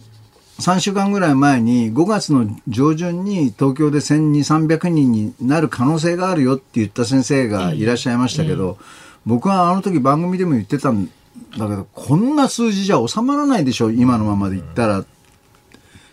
[0.60, 8.78] 3週間ぐらい前に5月の上旬に東京で1200、300人になる可能性があるよって言った先生がいらっしゃいましたけど、
[9.26, 11.10] 僕はあの時番組でも言ってたん
[11.58, 15.04] だけどこんな数字じゃ収まらないでしょ今のままでいったら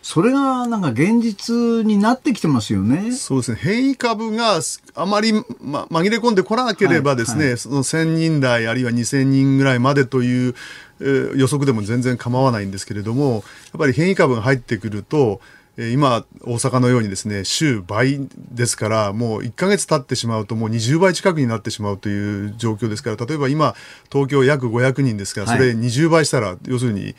[0.01, 3.11] それがなんか現実になってきてますよね。
[3.11, 3.59] そうですね。
[3.61, 4.59] 変異株が
[4.95, 10.55] あまり、ま、紛れ込んでこなければですね、はいはい、その1000人台あるいは2000人ぐらいまでという、
[11.01, 13.43] えー、予測でも全然構わないんですけれども、やっ
[13.77, 15.39] ぱり変異株が入ってくると、
[15.77, 23.73] 今、大阪のようにですね、週倍ですから、もう1ヶ月経ってしまうと、もう20倍近くになってしまうという状況ですから、例えば今、
[24.11, 27.15] 東京約500人ですから、それ20倍したら、要するに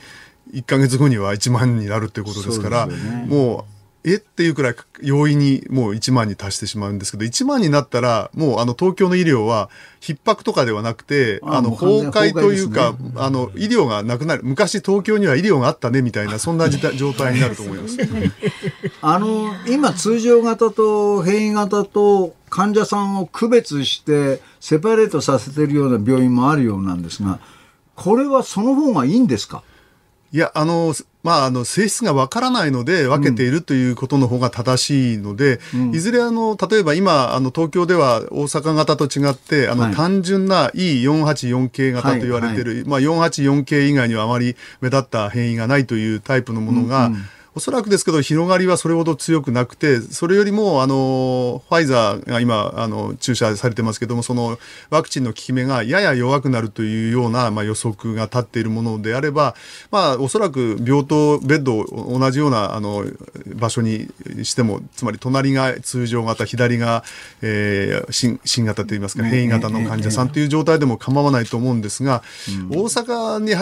[0.53, 2.95] 1か月後には1万になるということですから、ね、
[3.29, 3.73] もう、
[4.05, 9.71] えっていうくらい容易にもう1万に達してしまうんですけど、1万になったら、もうあの東京の医療は
[10.01, 14.43] 逼迫とかではなくて、あの崩壊というか、あの医療がなくなる。
[14.43, 17.97] 昔東京には医療があったねみたいな、そんな状態になると思います。
[19.03, 27.39] あの、今通常型と変異型と患者さんを区別してセパレートさせてるような病院もあるようなんですが、
[27.95, 29.63] これはその方がいいんですか？
[30.33, 47.25] いや、あの、まあ、あの、性質がわからないので分けているということの方が正しいので、うん、いずれあの、例えば今、あの、東京では大阪型と違って、あの、はい、単純な E484 系型と言われている、はいはい、まあ、484系以外にはあまり目立った変異がないというタイプのものが、うんうん
[47.55, 59.55] おそらくですけど、広がりはそれほど強くなくて、それよりも、あの、ファイザーが今、あの、注射されてますけども、そのワクチンの効き目がやや弱くなるというような、まあ、予測が立っているものであれば、
[59.91, 63.05] まあ、おそらく病棟、ベッドを同じような、あの、
[63.55, 64.09] 場所に
[64.45, 67.05] しても、つまり隣が通常型、左が、
[67.43, 72.23] えー、新新型といいますか、変異型の患者さんという状態でも構わないと思うんですが、
[72.71, 73.53] 大阪に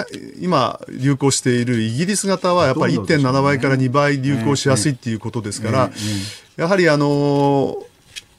[0.41, 5.91] 今、流行しているイギリス型は、やっぱり1.7倍から2倍流行しやすいっていうことですから、
[6.57, 7.83] やはりあの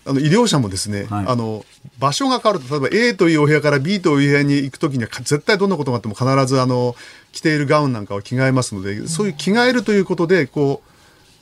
[0.06, 1.64] あの医療者もですね、はい、あの
[2.00, 6.96] 場所が変わると例えば A というお部屋から B という部屋に行くときには絶対どんなことがあっても必ずあの
[7.32, 10.92] 着ているガウンなんかを着替えますので、そういう着替えるということでこう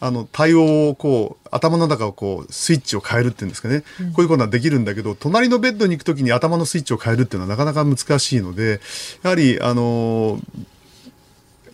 [0.01, 8.79] あの対応をこう頭の中をこうスイッチを変えるっていうんですかね、うん、こういうことはできるんだけど隣のベッドに行くときに頭のスイッチを変えるっていうのはなかなか難しいので
[9.23, 10.39] やはりあの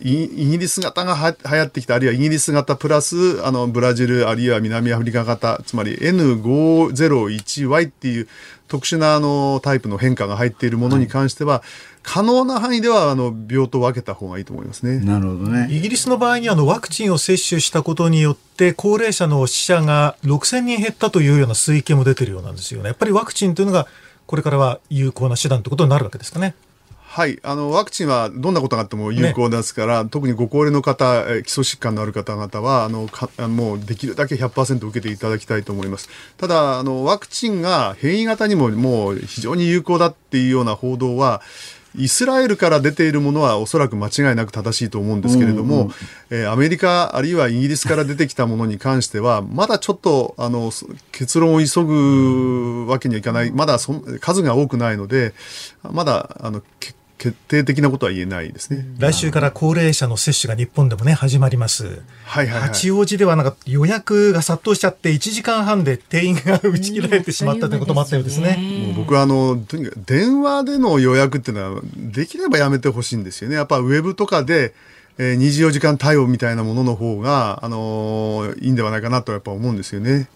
[0.00, 8.28] イギリス型がは流行ってきた、あるいはイギリス型プラス、あの、ブラジル、あるいは南アフリカ型、つまり N501Y っていう
[8.68, 11.62] 特殊なあのタイプの変化が入っているものに関しては、はい、
[12.02, 14.98] 可能な範囲ではあの病棟を分けた方がいいと思いますね。
[14.98, 15.68] なるほどね。
[15.70, 22.88] イギリスの場合にあのワクチンを接種したことによって高齢者の死者が6000人減ったというような推計も出てるようなんですよね。
[22.88, 23.86] やっぱりワクチンというのが
[24.26, 26.54] これからは有効な手段ということになるわけですかね。
[27.16, 27.38] はい。
[27.42, 36.10] あの、ワクチンはどんなことがあっても有効ですから、ね、特にご高齢の方、基礎疾患のある方々は、あの、かもうできるだけ100%受けていただきたいと思います。
[36.36, 41.40] ただ、あの、ワクチンが変異型にももう非常に有効だっていうような報道は、
[41.96, 45.92] イスラエルから出ているものはおそらく間違いなく正しいと思うんですけれども、うんうん、
[46.28, 50.70] えー、アメリカあるいはイギリスから出てきたものに関しては、まだちょっとあの
[51.12, 55.32] 結論を急ぐわけにはいかない、まだそ数が多くないので、
[55.82, 58.86] まだあの結決定的なことは言えないですね。
[58.98, 62.02] 来週から高齢者の接種が日本でもね、始まります。
[62.24, 68.58] はいはい、はい、八王子ではなんか予約が殺到しちゃって、1時間半で定員が打ち切られてしまったということもあったようですね。
[68.86, 73.56] もう僕はあの、とにかく電話での予約っていうのは、できればやめてほしいんですよね。
[73.56, 74.74] やっぱウェブとかで、
[75.18, 80.28] えー、24時間対応みたいなものの方が、あのー、いいんではないかなとやっぱ思うんですよね。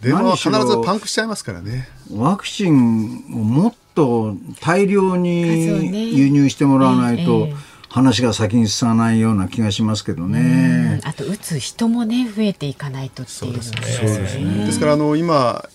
[0.00, 1.88] 電話は必ずパンクしちゃいますからね。
[2.12, 7.48] ワクチンをもっと大量に輸入してもらわないと、
[7.88, 11.00] 話が先に進まないような気がしますけどね。
[11.04, 14.66] あと打つ人もね増えていかないとっていうですね。
[14.66, 15.68] ですからあの今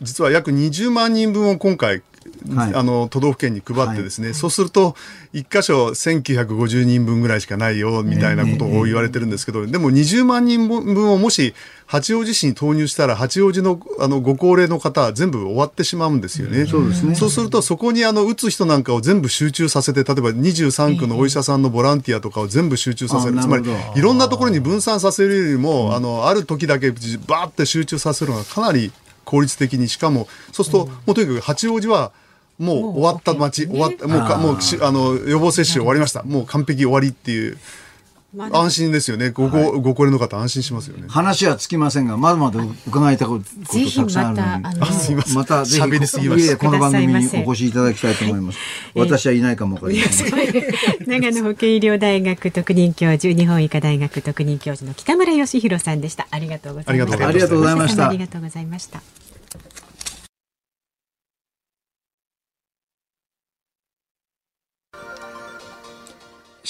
[0.00, 2.02] 実は約20万人分を今回
[2.54, 4.96] はい、あの都道府県に配ってですね、はい、そうすると
[5.32, 11.54] 1箇所1950人分ぐらいしかないよみたいなことを言われてるんですけど、でも20万人分をもし
[11.86, 16.66] 八王子市に投入したら八王子のあのご高齢の方は全部終わってしまうんですよね。
[16.66, 17.14] そうですね。
[17.14, 23.64] そうするとそこにあの打つ人なんかを全部集中させて例えば23区のお医者さんのボランティアとかを全部集中させる、つまり
[23.96, 28.92] いろんなところに分散させるよりもあのある時だけバーって集中させるのがかなり
[29.24, 32.12] 効率的にしかもそうすると、もうとにかく八王子は
[32.58, 36.22] もう終わった街、終わった、もうか、もうあの予防接種終わりました。
[36.24, 37.58] もう完璧終わりっていう。
[38.52, 39.30] 安心ですよね。
[39.30, 41.04] ごご、ご高齢の方安心しますよね。
[41.08, 45.34] 話はつきませんが、まだまだ伺いたことたくさんあるので、ますみません。
[45.34, 46.58] またぜひ喋りすぎました。
[46.58, 48.58] この番組にお越しいただきたいと思います。
[48.94, 50.30] 私はいないかもわかりません。
[51.06, 56.28] 長野保健医療大学特任教授、日本医科大学特任教授の北村義弘さんでした。
[56.30, 57.28] ありがとうございました。
[57.28, 58.08] ありがとうございました。
[58.10, 59.00] ありがとうございました。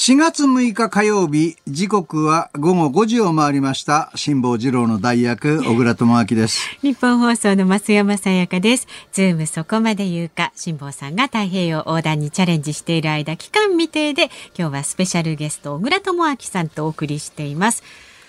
[0.00, 4.12] 4月6日火曜日、時刻は午後5時を回りました。
[4.14, 6.60] 辛坊治郎の代役、小倉智明です。
[6.82, 8.86] 日本放送の増山さやかです。
[9.10, 17.82] ズームそこまで言うか、辛坊さんが太平洋横断にチャレンジしている間、期間未定で、今日はスペシャルゲスト、小倉智明さんとお送りしています。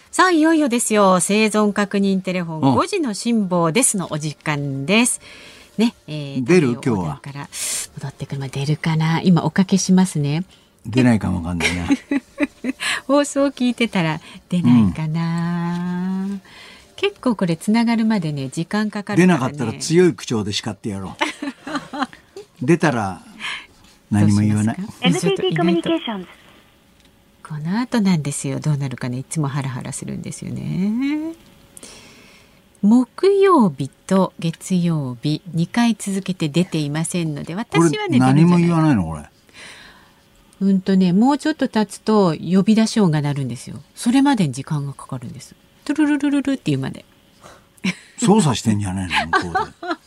[0.10, 1.20] さあ、いよいよですよ。
[1.20, 5.22] 生存確認テレフォン5時の辛坊ですのお時間です。
[5.78, 6.72] ね、えー、出る？
[6.72, 7.22] 今日は？
[7.24, 9.22] 戻ってくるまで出るかな？
[9.22, 10.46] 今おかけしますね。
[10.90, 11.88] 出ないかもわかんないな。
[13.08, 14.20] 放送聞いてたら
[14.50, 16.42] 出ないかな、うん、
[16.96, 21.16] 結構これつながるまでね時間かかる、ね、出なかったら強い口調で叱ってやろ
[22.62, 22.66] う。
[22.66, 23.22] 出たら
[24.12, 24.78] 何も言わない。
[25.02, 26.28] NTT コミュニケーション
[27.48, 28.60] この後なんですよ。
[28.60, 29.18] どうなるかね。
[29.20, 31.34] いつもハラハラするんですよね。
[32.82, 39.30] 木曜日と月曜日2回続けて出ていませんので私はね何も言わないのこれ
[40.62, 43.78] うんとねもうちょっと経つと呼び出し音が鳴るんですよ。
[43.96, 45.56] それまでに時間がかかるんです。
[45.86, 47.06] トゥルルルルルっていうまで。
[48.18, 49.88] 操作してんじゃないの向こうで。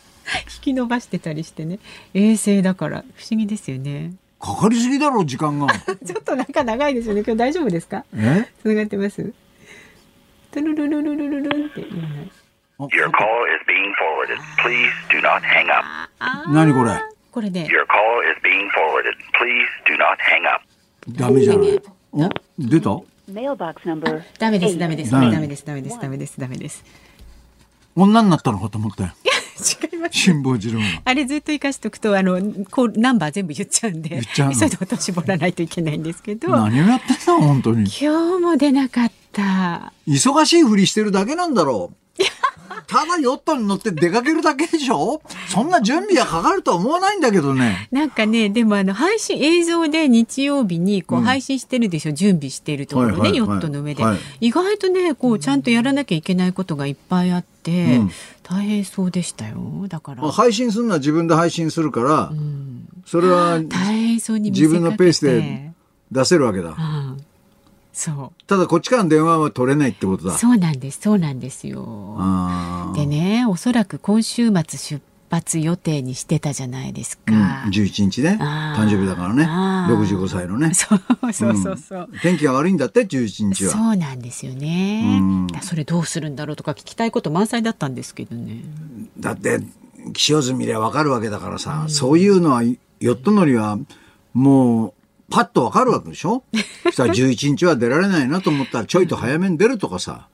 [0.54, 1.78] 引き伸ばしてたりしてね。
[2.14, 3.04] 衛星だから。
[3.16, 4.12] 不思議ですよね。
[4.38, 5.68] かかりすぎだろう時間が。
[6.04, 7.22] ちょっとなんか長いですよね。
[7.24, 8.04] 今日大丈夫ですか？
[8.14, 8.48] え？
[8.62, 9.32] 繋がってます？
[10.50, 12.30] トゥルルルルルルルって言わない。
[12.78, 14.38] Your call is being forwarded.
[14.62, 16.52] Please do not hang up.
[16.52, 16.92] 何これ？
[17.32, 17.66] これで。
[17.66, 19.16] Your call is being forwarded.
[19.40, 20.62] Please do not hang up.
[21.08, 21.82] ダメじゃない。
[22.12, 22.28] お
[22.58, 23.00] 出た？
[24.38, 26.84] ダメです、ダメです、ダメです、ダメです、ダメです、ダメです。
[27.96, 28.58] 女になったの？
[28.58, 29.12] かと思ったよ。
[29.92, 30.18] 違います。
[30.18, 32.38] 辛坊治郎あれずっと生かしとくと、あの、
[32.70, 34.08] こう、ナンバー全部言っちゃうんで。
[34.10, 36.48] 言っちゃう急いで音絞らないといけないんですけど。
[36.48, 37.40] 何をやってんの？
[37.40, 37.84] 本当に。
[37.84, 39.92] 今日も出なかった。
[40.06, 41.96] 忙しいふりしてるだけなんだろう。
[42.86, 45.22] ただヨットに乗って出かけるだけでしょ？
[45.48, 47.88] そんな準備はかかるとは思わないんだけどね。
[47.90, 58.10] なんかね、でもあの、配信、映像で日曜日にこう配信してるでしょ、うん、準備しているところね、はいはいはい、ヨットの上で、はい、意外とね、こう、ちゃんとやらなきゃいけないことがいっぱいあって、うん、
[58.42, 59.56] 大変そうでしたよ。
[59.88, 60.30] だから。
[60.30, 65.72] 配信するのは自分で配信するから、うん、それは、大変そうに自分のペースで
[66.10, 66.76] 出せるわけだ。
[67.92, 68.44] うんそう。
[68.46, 70.32] ただこっちからの電話は取れないってことだ。
[70.32, 71.00] そうなんです。
[71.02, 72.18] そうなんですよ。
[72.94, 78.38] でねおそらく今週末出発予定にしてたじゃないですか、うん、11日ね。
[78.40, 79.46] 誕生日だからね。
[79.46, 80.74] 65歳のね。
[80.74, 83.72] そうそうそうそう、うん、天気が悪いんだって11日は。
[83.72, 88.62] そうなんですよね、うん、それどうするんだろうとか聞きたいこと満載だったんですけどね。
[89.18, 89.60] だって
[90.12, 93.78] 気象図見りゃ分かるわけだからさ、そういうのはヨット乗りは
[94.34, 94.94] もう
[95.32, 96.44] パッとわかるわけでしょ？
[96.84, 100.28] そしたら11日は出られないなと思ったらちょいと早めに出るとかさ。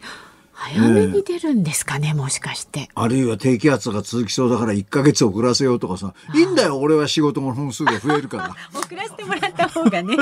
[0.61, 2.89] 早めに出るんですかね、えー、もしかして。
[2.97, 6.15] あるいは低気圧が続きそうだから1か月遅らせようとかさ。
[6.35, 8.57] いいんだよ、俺は仕事の本数が増えるから。
[8.75, 10.17] 遅らせてもらった方がね。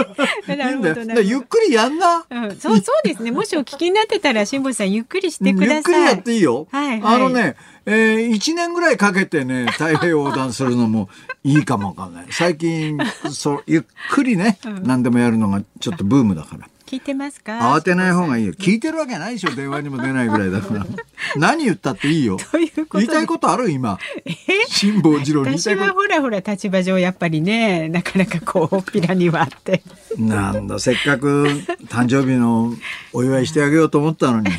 [0.47, 2.57] なるほどゆっくりやんな、うん。
[2.57, 3.31] そう、そうですね。
[3.31, 5.75] もしお聞きになってたら、辛坊さんゆっくりしてください。
[5.77, 6.69] ゆっくりやっていいよ。
[6.71, 7.57] はい、はい、あのね、
[7.87, 11.09] えー、1年ぐらいかけてね、 太平洋横断するのも
[11.45, 12.27] いいかもわかんない。
[12.31, 12.99] 最近、
[13.31, 16.69] そう、ゆっくりね、うん、何でもやるのがちょっとブームだから。
[16.85, 17.59] 聞いてますか？
[17.75, 18.53] 慌てない方がいいよ。
[18.53, 20.87] 聞いてるわけないでしょ、電話にも出ないぐらいだから。
[21.37, 22.37] 何言ったっていいよ。
[22.37, 23.71] という言いたいことある？
[23.71, 23.99] 今。
[24.25, 24.33] え？
[24.69, 29.83] 辛坊治郎に私はほらほら立場上やっぱりね、なかなかこう、ピラにはあって。
[30.17, 31.49] なんだ、せっかく
[31.89, 32.73] 誕生日の
[33.13, 34.53] お祝いしてあげようと思ったのに、 ね、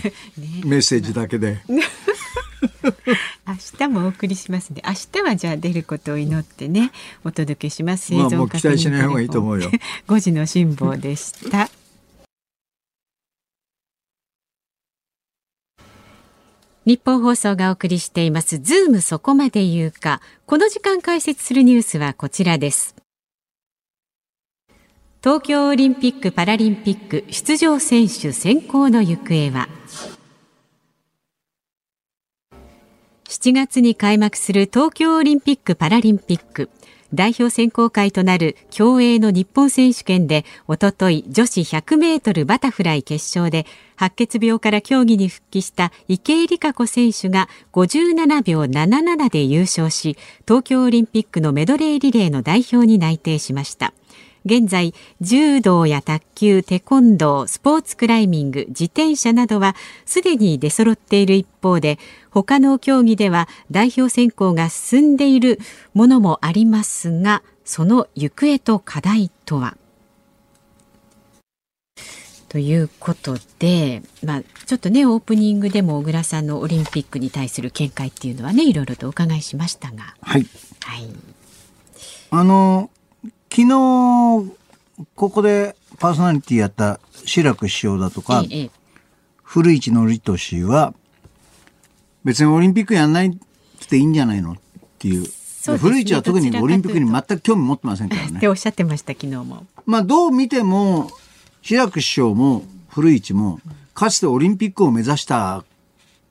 [0.65, 1.59] メッセージだけで。
[3.47, 4.81] 明日もお送りしますね。
[4.85, 6.91] 明日はじゃあ出ることを祈ってね
[7.23, 8.13] お届けします。
[8.13, 9.69] まあもう期待しない方がいいと思うよ。
[10.07, 11.69] 5時の辛抱でした。
[16.85, 22.95] 日本放送がお送りしていますズームそこまで言うかこの時間解説するニュースはこちらです
[25.21, 29.67] 東京オリンピック・パラリンピック出場選手選考の行方は
[33.27, 36.69] 7月に開幕する東京オリンピック・パラリンピック。
[37.13, 43.65] 代表選考会となる競泳の日本選手権でおととい女子100メートルバタフライ決勝で
[43.95, 53.93] 白血病から競技に復帰した池江璃花子選手が57秒77で優勝し東京オリンピックのメドレーリレーの代表に内定しました。
[54.47, 59.75] 現在柔道や卓球テコンドースポーツクライミング自転車などは
[60.05, 61.99] すでに出揃っている一方で
[62.31, 65.59] 他の競技では代表選考が進んでいる
[65.93, 69.77] ものもありますがその行方と課題とは？
[72.47, 80.15] ということで、まあ、ちょっとねオープニングでも小倉さんのオリンピックに対する見解っていうのはねいろいろとお伺いしましたが。
[80.21, 80.47] はい、
[80.79, 81.09] はい、
[82.31, 82.89] あの
[83.49, 84.51] 昨日、
[85.15, 88.71] ここでパーソナリティやった志らく師匠だとか、ええ、
[89.43, 90.93] 古市憲寿は、
[92.23, 93.31] 別にオリンピックやんないっ
[93.87, 94.55] ていいんじゃないのっ
[94.99, 95.23] ていう。
[95.23, 98.37] ね、古市は特にオリンピックに全く興味持ってませんからね。
[98.37, 99.65] っておっしゃってました、昨日も。
[99.85, 101.09] まあ、どう見ても、
[101.61, 103.59] 志らく師匠も古市も、
[103.93, 105.63] かつてオリンピックを目指した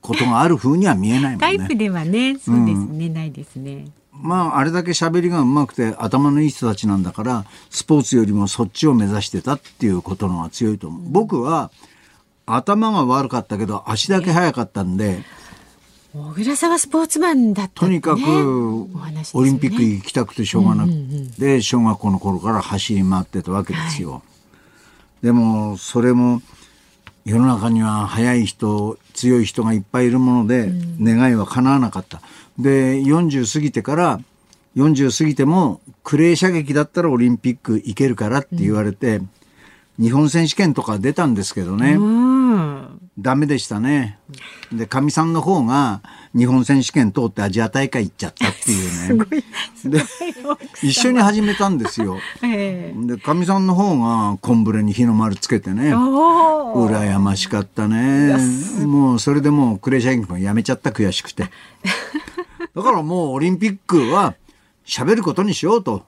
[0.01, 1.39] ことがあるふうには見えないもんね。
[1.41, 3.87] タイプではね、そうですね、うん、ないですね。
[4.21, 11.03] まあ、あれだけ喋りがうまくて頭のいい人たちなんだから、スポーツよりもそっちを目指してたっていうことのが強いと思う。
[11.07, 11.71] 僕は、
[12.47, 15.23] 頭が悪かったけど、足だけ速かったんで、
[16.15, 18.89] 小倉さんはスポーツマンだった、ね、とにかく、
[19.35, 24.13] オリンピック行きたくてしょうがなくて、うんうんうん、で、小学校の頃から走り回ってたわけですよ。
[24.13, 24.19] は
[25.23, 26.41] い、でも、それも、
[27.27, 32.23] 世の中には速い人、強い人がいっぱいいるもので、願いは叶わなかった。
[32.59, 34.21] で40過ぎてから
[34.77, 39.31] 40過ぎてもクレー射撃だったらオリンピック行けるからって言われて、うん、
[39.99, 44.19] 日本選手権とか出たんですけどね、うん、ダメでしたね。
[44.71, 46.03] でかみさんの方が
[46.37, 49.25] 日本選手権通ってアジア大会行っちゃったっていうね。
[49.85, 50.03] で
[50.83, 55.95] 一緒に始めたんですよ、えー、でかみさんの方がコンブレに日の丸つけてね。
[55.95, 58.37] 羨ましかったね。
[58.85, 61.51] もうそれでもうクレー射撃もやめちゃった悔しくて
[62.77, 64.35] だからもうオリンピックは
[64.85, 66.05] 喋ることにしようと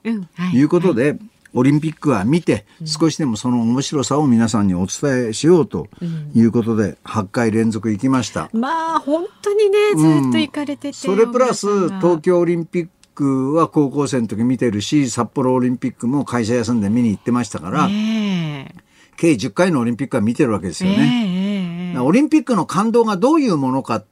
[0.53, 0.61] い。
[0.61, 1.17] うことで、
[1.53, 5.87] オリンピックは見て少しでもその面白さを皆さんにお伝えしようと
[6.35, 8.51] いうことで8回連続行きました。
[8.53, 17.89] まあ本当にねずっと行かれてて、うん、それプラス東京オリンピックは高校生の時見てるし札幌オリンピックも会社休んで見に行ってましたから、え。
[17.89, 18.73] ー、
[19.17, 21.93] 計10回のオリンピックは見てるわけですよね。
[21.95, 24.05] えー、オリンピックの感動がどういうものかっ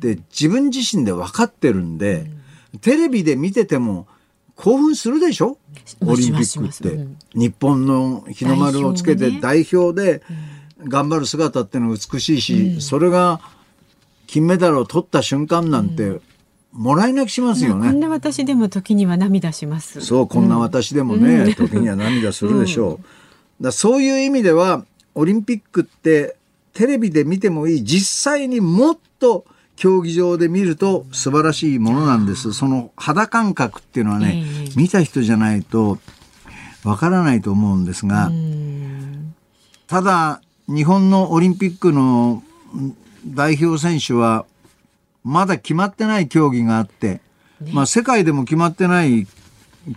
[0.00, 2.26] て自分自身で分かってるんで、
[2.74, 4.06] うん、テレビで見てても
[4.54, 5.58] 興奮するでしょ？
[6.06, 10.22] オリンピックって、うん、日本の日の丸をつけて代表で
[10.78, 13.40] 頑張る姿っていうのは美しいし、それが
[14.26, 16.20] 金メダルを取った瞬間なんて、
[16.72, 17.90] もらい泣きしますよね。
[17.90, 20.00] こんな私でも時には涙します。
[20.00, 22.94] そう、こんな私でもね、うん、時には涙するでしょう。
[22.94, 23.04] うん、
[23.60, 24.84] だそういう意味では、
[25.14, 26.36] オリンピックって
[26.72, 29.44] テレビで見てもいい、実際にもっと
[29.82, 32.52] 競技場で見ると素晴らしいものなんです。
[32.52, 35.98] その肌感覚っていうのはね、えー、見た人じゃないと
[36.84, 38.30] わからないと思うんですが、
[39.88, 42.44] ただ、日本のオリンピックの
[43.26, 44.46] 代表選手は、
[45.24, 47.20] まだ決まってない競技があって、
[47.60, 49.26] ね、まあ世界でも決まってない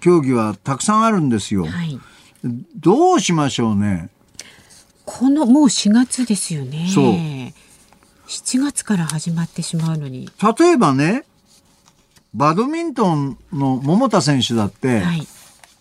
[0.01, 1.67] 競技はたくさんあるんですよ。
[1.67, 1.99] はい、
[2.75, 4.09] どうしましょうね。
[5.05, 6.87] このもう4月ですよね。
[8.27, 8.61] そう。
[8.61, 10.29] 7月から始まってしまうのに。
[10.59, 11.25] 例えばね、
[12.33, 15.27] バドミントンの桃田選手だって、はい、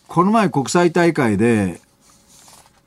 [0.06, 1.80] この前国際大会で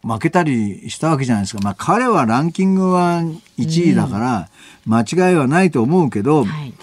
[0.01, 1.61] 負けたりしたわけじゃないですか。
[1.61, 3.21] まあ彼はランキングは
[3.57, 4.49] 1位だから、
[4.85, 6.73] 間違いはないと思うけど、はい、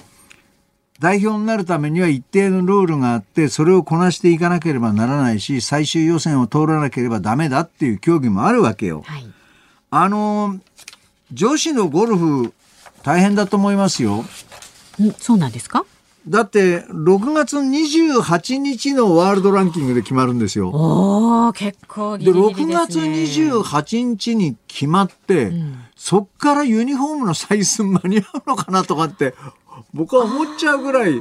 [1.00, 9.02] 代表になるためには一定のルールがあって、それをこなしていかなければならないし、最終予選を通らなければダメだっていう競技もあるわけよ。
[9.06, 9.26] はい、
[9.90, 10.60] あの、
[11.32, 12.52] 女子のゴルフ
[13.04, 14.24] 大変だと思いますよ。
[15.18, 15.84] そうなんですか？
[16.26, 20.70] だって6月28日のワールドランキングで決まるんですよ。
[20.70, 29.34] お結構ギリギリで、ね、6月28日に決まって、うん、そっからユニフォームの採寸間に合うのかなとかって
[29.92, 31.20] 僕は思っちゃうぐらいギ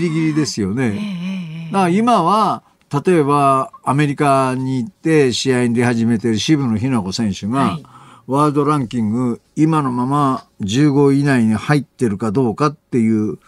[0.00, 1.68] リギリですよね。
[1.72, 2.62] だから今は
[3.04, 7.84] 例えばアメリカに行って試合に出始めてる渋野日向子選手が、はい
[8.30, 13.40] ワールドランキング今のまま15位以内に入ってるかどうかっていう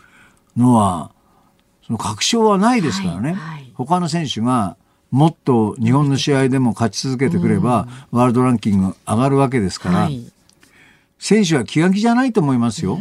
[0.57, 1.13] のは
[1.87, 4.77] その確証はないですからね、はいはい、他の選手が
[5.13, 10.33] もっと日本の試合でも勝ち続けてくれば、うん、ワールドランキング上がるわけですから、はい、
[11.17, 12.99] 選手は気が気じゃないと思いますよ。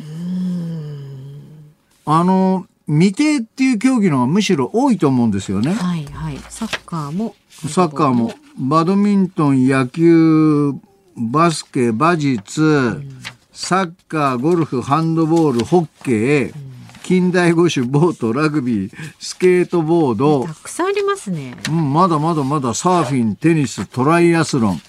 [2.06, 5.74] あの未定っていう競技のがむしろ多いと思うんですよね。
[5.74, 6.38] はいはい。
[6.50, 7.36] サッカーも。
[7.50, 8.34] サッカーも。
[8.60, 10.74] バドミントン、野球、
[11.16, 16.72] バスケ、馬術、うん、サッカー、ゴルフ、ハンドボール、ホッケー、うん
[17.04, 20.46] 近代五種、ボート、ラグビー、スケートボード。
[20.46, 21.58] たくさんありますね。
[21.68, 24.82] うん、まだまだまだサーフィン、テニス、トライアスロン。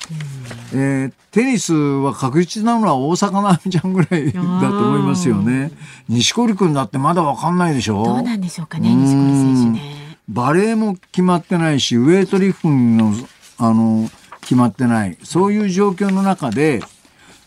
[0.73, 5.73] うん、えー、テニスは確実なのは大阪なみちゃんぐらいだと思いますよね。
[6.09, 8.05] 錦織君だってまだわかんないでしょ？
[8.05, 10.19] どうなんでしょうかね、錦織選手ね。
[10.29, 13.15] バレーも決まってないし、ウェイトリフンの、
[13.59, 14.09] あの、
[14.43, 15.17] 決まってない。
[15.23, 16.83] そういう状況の中で、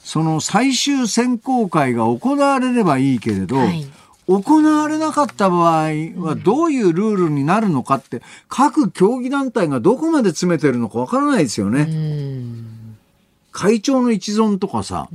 [0.04, 3.86] その最終選考会が行われればいいけれど、はい
[4.28, 11.88] 行われなかった場合はどういうルールになるのかって各競技団体がどこまで詰めてるのかわからないですよね。
[13.52, 15.10] 会長の一存とかさ、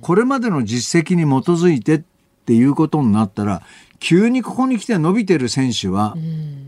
[0.00, 2.02] これまでの実績に基づいてっ
[2.46, 3.62] ていうことになったら
[4.02, 6.16] 急にここに来て伸びてる選手は、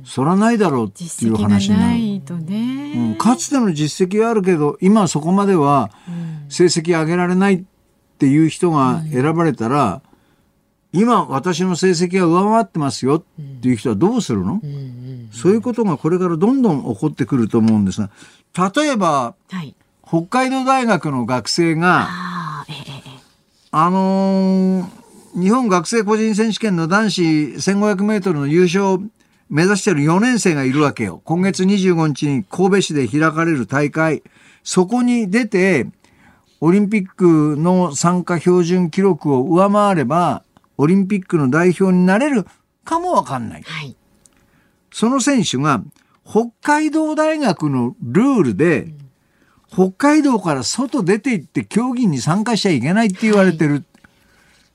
[0.04, 2.44] そらないだろうっていう話になる。
[2.44, 5.90] ね、うん、かつての実績はあるけど今そこまでは
[6.48, 7.62] 成績上げられないっ
[8.18, 10.14] ていう人が選ばれたら、うん
[10.94, 13.22] 今私の成績が上回ってますよっ
[13.60, 14.60] ていう人はどうするの、
[15.32, 18.10] そういうことがこれからどんどん起こってくると思うんですが
[18.72, 19.74] 例えば、はい、
[20.06, 22.64] 北海道大学の学生があ、
[23.72, 25.03] あのー、
[25.34, 29.02] 日本学生個人選手権の男子1500メートルの優勝を
[29.50, 31.20] 目指している4年生がいるわけよ。
[31.24, 34.22] 今月25日に神戸市で開かれる大会。
[34.62, 35.88] そこに出て、
[36.60, 40.44] オリンピックの参加標準記録を上回れば、
[40.78, 42.46] オリンピックの代表になれる
[42.84, 43.62] かもわかんない。
[43.62, 43.96] はい、
[44.92, 45.82] その選手が
[46.24, 48.94] 北海道大学のルールで、
[49.68, 53.72] 北海道から外出て行って競技に参加しちゃいけないって言われてる。
[53.72, 53.84] はい、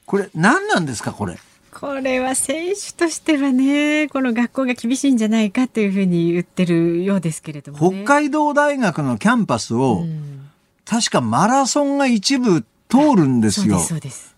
[0.10, 1.38] これ何なんですかこれ？
[1.72, 10.50] これは選手としてはねこの学校が厳しいんじゃないかというふうに言ってるようですけれども、ね、北海道大学のキャンパスを、うん、
[10.84, 13.78] 確かマラソンが一部通るんですよ。
[13.78, 13.96] そ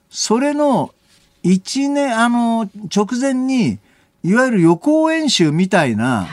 [0.10, 0.94] それの
[1.42, 3.80] 一年、あの、直前に、
[4.24, 6.28] いわゆる予行演習みたいな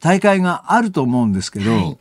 [0.00, 1.98] 大会があると思うんですけど、はい、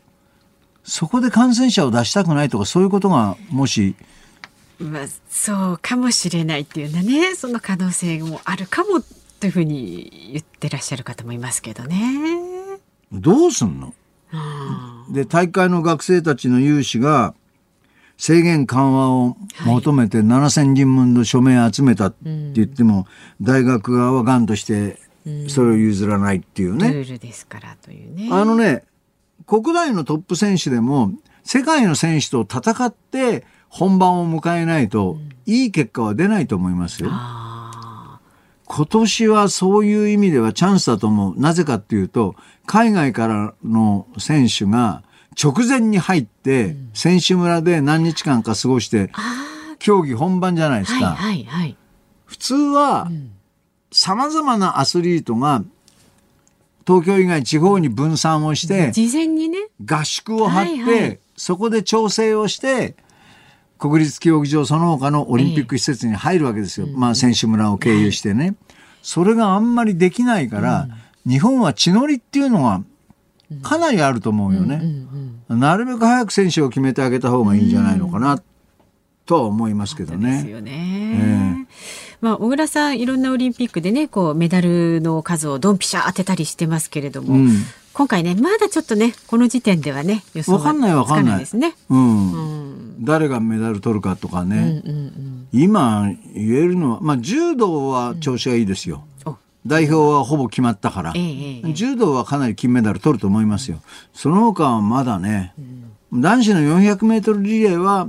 [0.85, 3.95] そこで感染者を出したくないとか、そういうことがもし、
[4.79, 9.01] まあ、そうかもしれないっていうね、その可能性もあるかも
[9.39, 12.79] というふうに言ってらっしゃる方もいますけどね。
[13.11, 13.93] どうすんの？
[15.11, 17.33] で、大会の学生たちの有志が、
[18.17, 23.07] 制限緩和を求めて7000人分の署名集めたって言っても、
[23.41, 24.99] 大学側は頑として
[25.47, 26.93] それを譲らないっていうね。
[26.93, 28.27] ルールですからというね。
[28.31, 28.83] あのね、
[29.47, 31.13] 国内のトップ選手でも
[31.43, 37.09] 世界の選手と戦って本番を迎えないといい結果は出ないと思いますよ。
[38.71, 41.39] 今年はそういう意味ではチャンスだと思う。
[41.39, 42.35] なぜかっていうと、
[42.67, 45.01] 海外からの選手が
[45.41, 49.11] 直前に入って、選手村で何日間か過ごして、
[49.79, 51.07] 競技本番じゃないですか。
[51.07, 51.77] はいはいはい、
[52.25, 53.09] 普通は、
[53.91, 55.63] 様々なアスリートが、
[56.85, 62.95] 東京以外地方に分散をして、事前にね、合宿を張って、はいはい、そこで調整をして、
[63.79, 66.85] 国立競技場その他のオリンピック施設に入るわけですよ。
[66.87, 68.45] えー、まあ選手村を経由してね。
[68.45, 68.55] はい、
[69.01, 70.87] それがあんまりできないから、
[71.25, 72.83] うん、日本は血のりっていうのが
[73.63, 74.81] かなりあると思うよね。
[75.47, 78.39] なるべく早く選手を決めてあげた方がいいんじゃないのかな、
[79.25, 80.33] とは思いますけどね。
[80.33, 80.71] ですよね。
[81.15, 87.49] えーまあ、小倉さんいろんなオリンピックでねこうメダルの数をドンピシャ当てたりしてますけれども、うん、
[87.93, 91.75] 今回ねまだちょっとねこの時点ではね予想がつかないですね。
[91.89, 92.37] うん、う
[92.99, 99.03] ん、誰がメダル取るかとかね、うんうんうん、今言えるのは、まあ、柔道は調子がいいですよ。
[99.65, 101.13] 代表はほぼ決まったから、
[101.73, 103.81] 柔道はかなり金メダル取ると思いますよ。
[104.13, 105.53] その他はまだね、
[106.13, 108.07] 男子の400メートルリレーは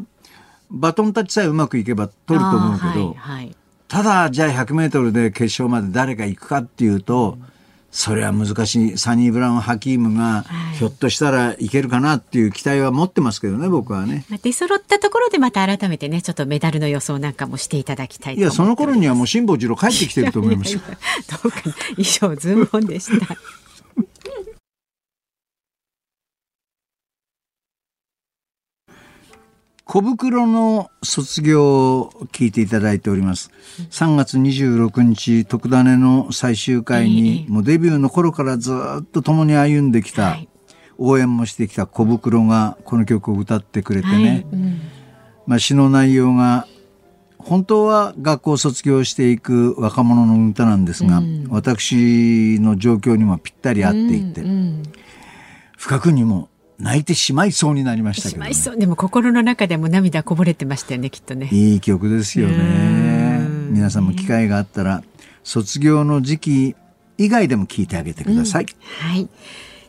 [0.71, 3.57] バトンタッチさえうまくいけば取ると思うけど、はいはい、
[3.89, 7.51] ただじゃあ100メートルで決勝まで誰が行くかっていうと、うん
[7.91, 10.45] それは難しいサニー・ブラウン・ハキームが
[10.79, 14.25] ひょっとしたらいけるかなっていう期待は持ってますけどね僕はね。
[14.43, 20.81] 出揃ったところでまた改めてねちょっとメダルの予想なんかもしていただきたいいやその頃にはもう辛坊治郎帰ってきてると思いますよ。
[21.43, 21.63] どうか
[21.97, 23.37] 以上ズームオンでした。
[29.91, 33.51] 小袋の卒業を聞いていただいております。
[33.91, 40.39] 3月26日、特ダネの最終回に、もうデビューの頃からずっと共に歩んできた、
[40.97, 44.47] 応援もしてきた小袋がこの曲を歌ってくれてね、
[45.49, 46.69] まあ詩の内容が
[47.39, 54.83] 本当は学校を卒業していく若者の歌なんですが、うん、私の状況にもぴったり合っていて、うんうん、
[55.77, 56.49] 不覚にも
[56.81, 61.49] 泣いてしまいそうになりましたけど、ね、でも心の中でも涙こぼれてましたよねきっとね。
[61.53, 63.47] いい曲ですよね。
[63.71, 65.03] 皆さんも機会があったら
[65.45, 66.77] 卒業の時期
[67.19, 68.67] 以外でも聞いてあげてください、
[69.01, 69.29] はい。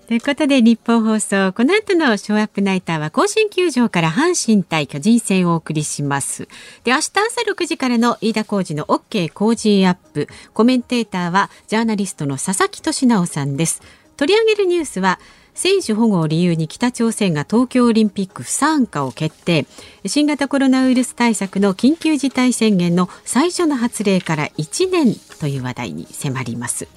[0.07, 6.49] ということで日本放送この後のショーアップナイターは甲子園球場から阪神対巨人戦をお送りします。
[6.83, 7.11] で明日朝
[7.49, 10.27] 6時からの飯田浩二の OK 工事アップ。
[10.53, 13.81] コメンテーターはジャーナリストの佐々木俊尚さんです。
[14.17, 15.19] 取り上げるニュースは
[15.53, 19.65] 選手保護を理由に北朝鮮が東京オリンピック不参加を決定。
[20.05, 26.87] 新型コロナウイルス対策の緊急事態宣言の最初の発令から1年という話題に迫ります。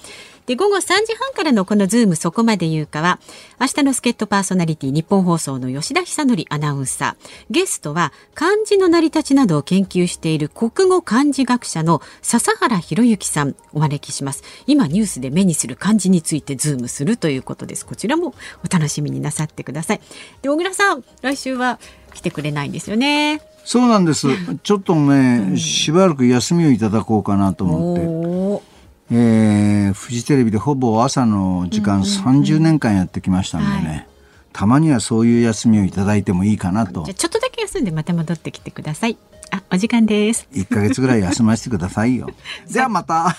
[0.46, 3.18] で午後3時半からのこのズームそこまで言うかは
[3.60, 7.44] 明日の助っ人パーソナリティニッポン放送の吉田尚記アナウンサー。
[7.50, 14.42] ゲストは漢字の成り立ちなどを研究している国語漢字学者の笹原宏之さんお招きします。
[14.66, 17.86] 今ニュースで目にする漢字についてズームするということです。
[17.86, 18.34] こちらも
[18.64, 20.00] お楽しみになさってください。
[20.42, 21.78] で小倉さん来週は
[22.12, 23.40] 来てくれないんですよね。
[23.64, 24.28] そうなんです。
[24.62, 28.73] ちょっとね、しばらく休みをいただこうかなと思って。
[29.10, 34.06] えー、フジテレビでほぼ朝の時間30年間やってきましたんでね、うんうんはい、
[34.52, 37.04] たまにはそういう休みをいただいてもいいかなと。
[37.04, 39.18] じゃちょっとだけ休んでまた戻ってきてください。
[39.50, 40.48] あお時間です。
[40.52, 42.30] 1か月ぐらい休ませてくださいよ。
[42.72, 43.36] ではまた